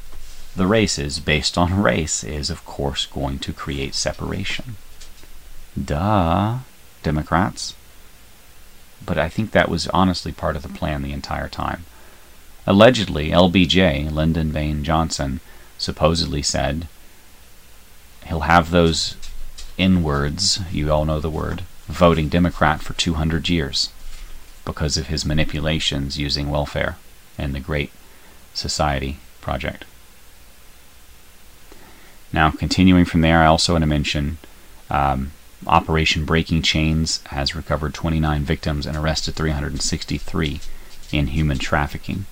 the 0.55 0.67
races 0.67 1.19
based 1.19 1.57
on 1.57 1.81
race 1.81 2.23
is, 2.23 2.49
of 2.49 2.65
course, 2.65 3.05
going 3.05 3.39
to 3.39 3.53
create 3.53 3.95
separation. 3.95 4.75
Duh, 5.81 6.59
Democrats. 7.03 7.75
But 9.05 9.17
I 9.17 9.29
think 9.29 9.51
that 9.51 9.69
was 9.69 9.87
honestly 9.89 10.31
part 10.31 10.55
of 10.55 10.63
the 10.63 10.69
plan 10.69 11.03
the 11.03 11.13
entire 11.13 11.47
time. 11.47 11.85
Allegedly, 12.65 13.29
LBJ, 13.29 14.11
Lyndon 14.11 14.51
Baines 14.51 14.85
Johnson, 14.85 15.39
supposedly 15.77 16.41
said 16.41 16.87
he'll 18.27 18.41
have 18.41 18.71
those 18.71 19.15
N 19.77 20.03
words, 20.03 20.59
you 20.71 20.91
all 20.91 21.05
know 21.05 21.19
the 21.19 21.29
word, 21.29 21.63
voting 21.87 22.29
Democrat 22.29 22.81
for 22.81 22.93
200 22.93 23.49
years 23.49 23.89
because 24.65 24.97
of 24.97 25.07
his 25.07 25.25
manipulations 25.25 26.17
using 26.17 26.49
welfare 26.49 26.97
and 27.37 27.53
the 27.53 27.59
Great 27.59 27.91
Society 28.53 29.17
Project. 29.39 29.85
Now, 32.33 32.51
continuing 32.51 33.05
from 33.05 33.21
there, 33.21 33.39
I 33.39 33.45
also 33.45 33.73
want 33.73 33.83
to 33.83 33.87
mention 33.87 34.37
um, 34.89 35.31
Operation 35.65 36.25
Breaking 36.25 36.61
Chains 36.61 37.21
has 37.27 37.55
recovered 37.55 37.93
29 37.93 38.43
victims 38.43 38.85
and 38.85 38.97
arrested 38.97 39.35
363 39.35 40.59
in 41.11 41.27
human 41.27 41.57
trafficking. 41.57 42.25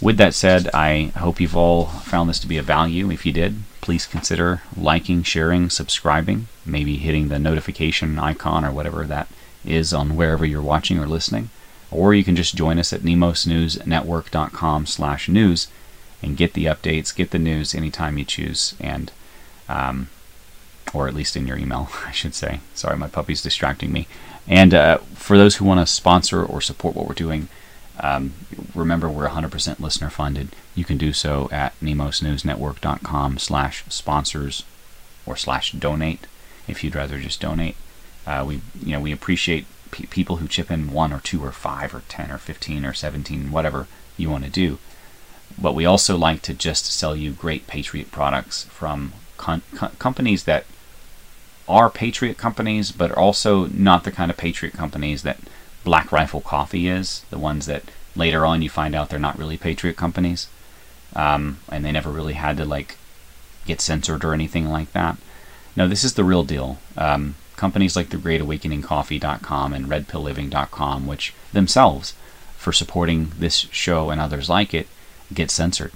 With 0.00 0.16
that 0.16 0.34
said, 0.34 0.68
I 0.74 1.12
hope 1.16 1.40
you've 1.40 1.56
all 1.56 1.86
found 1.86 2.28
this 2.28 2.40
to 2.40 2.48
be 2.48 2.58
of 2.58 2.64
value. 2.64 3.10
If 3.10 3.24
you 3.24 3.32
did, 3.32 3.62
please 3.80 4.06
consider 4.06 4.62
liking, 4.76 5.22
sharing, 5.22 5.70
subscribing, 5.70 6.48
maybe 6.64 6.96
hitting 6.96 7.28
the 7.28 7.38
notification 7.38 8.18
icon 8.18 8.64
or 8.64 8.72
whatever 8.72 9.04
that 9.04 9.28
is 9.64 9.92
on 9.92 10.16
wherever 10.16 10.44
you're 10.44 10.62
watching 10.62 10.98
or 10.98 11.06
listening. 11.06 11.50
Or 11.90 12.14
you 12.14 12.22
can 12.22 12.36
just 12.36 12.54
join 12.54 12.78
us 12.78 12.92
at 12.92 13.00
nemosnewsnetwork.com 13.00 14.86
slash 14.86 15.28
news 15.28 15.68
and 16.22 16.36
get 16.36 16.52
the 16.52 16.66
updates, 16.66 17.14
get 17.14 17.30
the 17.30 17.38
news 17.38 17.74
anytime 17.74 18.16
you 18.16 18.24
choose. 18.24 18.74
And 18.80 19.10
um, 19.68 20.08
or 20.92 21.08
at 21.08 21.14
least 21.14 21.36
in 21.36 21.46
your 21.46 21.56
email, 21.56 21.88
I 22.06 22.12
should 22.12 22.34
say. 22.34 22.60
Sorry, 22.74 22.96
my 22.96 23.08
puppy's 23.08 23.42
distracting 23.42 23.92
me. 23.92 24.06
And 24.46 24.74
uh, 24.74 24.98
for 25.14 25.36
those 25.36 25.56
who 25.56 25.64
want 25.64 25.80
to 25.80 25.92
sponsor 25.92 26.44
or 26.44 26.60
support 26.60 26.96
what 26.96 27.06
we're 27.06 27.14
doing, 27.14 27.48
um, 28.00 28.32
remember 28.74 29.08
we're 29.08 29.28
100% 29.28 29.78
listener 29.78 30.10
funded. 30.10 30.54
You 30.74 30.84
can 30.84 30.98
do 30.98 31.12
so 31.12 31.48
at 31.52 31.78
nemosnewsnetwork.com 31.80 33.38
slash 33.38 33.84
sponsors 33.88 34.64
or 35.26 35.36
slash 35.36 35.72
donate 35.72 36.26
if 36.66 36.82
you'd 36.82 36.94
rather 36.94 37.18
just 37.18 37.40
donate. 37.40 37.76
Uh, 38.26 38.44
we, 38.46 38.60
you 38.80 38.92
know, 38.92 39.00
we 39.00 39.12
appreciate 39.12 39.66
pe- 39.90 40.06
people 40.06 40.36
who 40.36 40.48
chip 40.48 40.70
in 40.70 40.92
one 40.92 41.12
or 41.12 41.20
two 41.20 41.44
or 41.44 41.52
five 41.52 41.94
or 41.94 42.02
10 42.08 42.30
or 42.30 42.38
15 42.38 42.84
or 42.84 42.94
17, 42.94 43.50
whatever 43.50 43.86
you 44.16 44.30
want 44.30 44.44
to 44.44 44.50
do. 44.50 44.78
But 45.60 45.74
we 45.74 45.84
also 45.84 46.16
like 46.16 46.42
to 46.42 46.54
just 46.54 46.86
sell 46.86 47.16
you 47.16 47.32
great 47.32 47.66
Patriot 47.66 48.10
products 48.10 48.64
from 48.64 49.12
con- 49.36 49.62
com- 49.74 49.92
companies 49.98 50.44
that 50.44 50.64
are 51.68 51.90
Patriot 51.90 52.36
companies, 52.36 52.92
but 52.92 53.10
are 53.10 53.18
also 53.18 53.66
not 53.66 54.04
the 54.04 54.12
kind 54.12 54.30
of 54.30 54.36
Patriot 54.36 54.72
companies 54.72 55.22
that 55.22 55.38
Black 55.84 56.12
Rifle 56.12 56.40
Coffee 56.40 56.88
is. 56.88 57.24
The 57.30 57.38
ones 57.38 57.66
that 57.66 57.84
later 58.14 58.44
on 58.44 58.62
you 58.62 58.68
find 58.70 58.94
out 58.94 59.08
they're 59.08 59.18
not 59.18 59.38
really 59.38 59.56
Patriot 59.56 59.96
companies, 59.96 60.48
um, 61.14 61.58
and 61.70 61.84
they 61.84 61.92
never 61.92 62.10
really 62.10 62.34
had 62.34 62.56
to 62.58 62.64
like 62.64 62.96
get 63.66 63.80
censored 63.80 64.24
or 64.24 64.34
anything 64.34 64.68
like 64.68 64.92
that. 64.92 65.16
No, 65.76 65.88
this 65.88 66.04
is 66.04 66.14
the 66.14 66.24
real 66.24 66.42
deal. 66.42 66.78
Um, 66.96 67.36
companies 67.56 67.96
like 67.96 68.10
the 68.10 68.16
GreatAwakeningCoffee.com 68.16 69.72
and 69.72 69.86
RedPillLiving.com, 69.86 71.06
which 71.06 71.34
themselves, 71.52 72.14
for 72.56 72.72
supporting 72.72 73.32
this 73.38 73.68
show 73.70 74.10
and 74.10 74.20
others 74.20 74.48
like 74.48 74.74
it, 74.74 74.88
get 75.32 75.50
censored. 75.50 75.92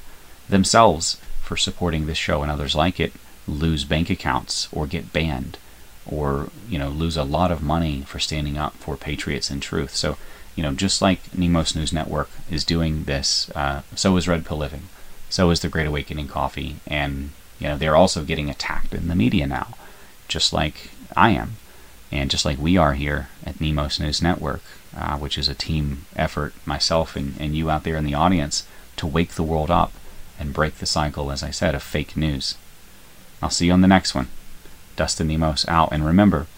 Themselves, 0.48 1.20
for 1.42 1.56
supporting 1.56 2.06
this 2.06 2.18
show 2.18 2.42
and 2.42 2.50
others 2.50 2.74
like 2.74 3.00
it, 3.00 3.12
lose 3.46 3.84
bank 3.84 4.08
accounts 4.08 4.68
or 4.72 4.86
get 4.86 5.12
banned 5.12 5.58
or 6.06 6.50
you 6.68 6.78
know 6.78 6.88
lose 6.88 7.16
a 7.16 7.24
lot 7.24 7.50
of 7.50 7.62
money 7.62 8.02
for 8.06 8.18
standing 8.18 8.56
up 8.58 8.74
for 8.74 8.96
patriots 8.96 9.50
and 9.50 9.62
truth 9.62 9.94
so 9.94 10.16
you 10.54 10.62
know 10.62 10.72
just 10.72 11.00
like 11.00 11.20
nemos 11.36 11.74
news 11.74 11.92
network 11.92 12.30
is 12.50 12.64
doing 12.64 13.04
this 13.04 13.50
uh, 13.54 13.82
so 13.94 14.16
is 14.16 14.28
red 14.28 14.44
pill 14.44 14.58
living 14.58 14.84
so 15.28 15.50
is 15.50 15.60
the 15.60 15.68
great 15.68 15.86
awakening 15.86 16.28
coffee 16.28 16.76
and 16.86 17.30
you 17.58 17.68
know 17.68 17.76
they're 17.76 17.96
also 17.96 18.24
getting 18.24 18.50
attacked 18.50 18.94
in 18.94 19.08
the 19.08 19.14
media 19.14 19.46
now 19.46 19.74
just 20.28 20.52
like 20.52 20.90
i 21.16 21.30
am 21.30 21.56
and 22.12 22.30
just 22.30 22.44
like 22.44 22.58
we 22.58 22.76
are 22.76 22.94
here 22.94 23.28
at 23.44 23.60
nemos 23.60 23.98
news 23.98 24.22
network 24.22 24.62
uh, 24.96 25.16
which 25.18 25.36
is 25.38 25.48
a 25.48 25.54
team 25.54 26.06
effort 26.14 26.54
myself 26.64 27.16
and, 27.16 27.34
and 27.40 27.56
you 27.56 27.70
out 27.70 27.82
there 27.82 27.96
in 27.96 28.04
the 28.04 28.14
audience 28.14 28.66
to 28.96 29.06
wake 29.06 29.32
the 29.32 29.42
world 29.42 29.70
up 29.70 29.92
and 30.38 30.52
break 30.52 30.76
the 30.76 30.86
cycle 30.86 31.30
as 31.32 31.42
i 31.42 31.50
said 31.50 31.74
of 31.74 31.82
fake 31.82 32.16
news 32.16 32.56
I'll 33.44 33.50
see 33.50 33.66
you 33.66 33.72
on 33.72 33.82
the 33.82 33.88
next 33.88 34.14
one. 34.14 34.28
Dustin 34.96 35.28
Nemos 35.28 35.64
out. 35.68 35.90
And 35.92 36.04
remember, 36.04 36.48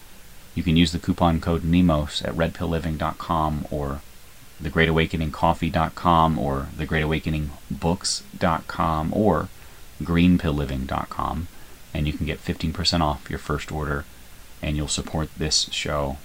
you 0.55 0.63
can 0.63 0.77
use 0.77 0.91
the 0.91 0.99
coupon 0.99 1.39
code 1.39 1.61
NEMOS 1.63 2.25
at 2.25 2.33
redpillliving.com 2.33 3.67
or 3.69 4.01
thegreatawakeningcoffee.com 4.61 6.39
or 6.39 6.67
thegreatawakeningbooks.com 6.75 9.13
or 9.13 9.49
greenpillliving.com 10.01 11.47
and 11.93 12.07
you 12.07 12.13
can 12.13 12.25
get 12.25 12.43
15% 12.43 13.01
off 13.01 13.29
your 13.29 13.39
first 13.39 13.71
order 13.71 14.05
and 14.61 14.75
you'll 14.75 14.87
support 14.87 15.29
this 15.37 15.69
show 15.71 16.17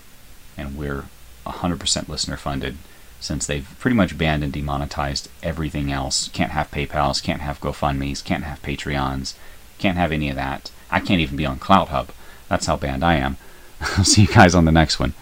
and 0.56 0.76
we're 0.76 1.04
100% 1.46 2.08
listener 2.08 2.36
funded 2.36 2.76
since 3.20 3.46
they've 3.46 3.76
pretty 3.78 3.96
much 3.96 4.18
banned 4.18 4.42
and 4.42 4.52
demonetized 4.52 5.28
everything 5.42 5.92
else. 5.92 6.28
Can't 6.28 6.52
have 6.52 6.70
PayPal's, 6.70 7.20
can't 7.20 7.40
have 7.40 7.60
GoFundMe's, 7.60 8.20
can't 8.20 8.44
have 8.44 8.60
Patreons, 8.62 9.34
can't 9.78 9.96
have 9.96 10.12
any 10.12 10.28
of 10.28 10.36
that. 10.36 10.70
I 10.92 11.00
can't 11.00 11.20
even 11.20 11.36
be 11.36 11.46
on 11.46 11.58
CloutHub. 11.58 12.08
That's 12.48 12.66
how 12.66 12.76
banned 12.76 13.02
I 13.02 13.14
am. 13.14 13.38
I'll 13.80 14.04
see 14.04 14.22
you 14.22 14.28
guys 14.28 14.54
on 14.54 14.66
the 14.66 14.72
next 14.72 15.00
one. 15.00 15.14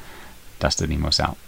Dustin 0.59 0.91
Nemos 0.91 1.21
out. 1.21 1.39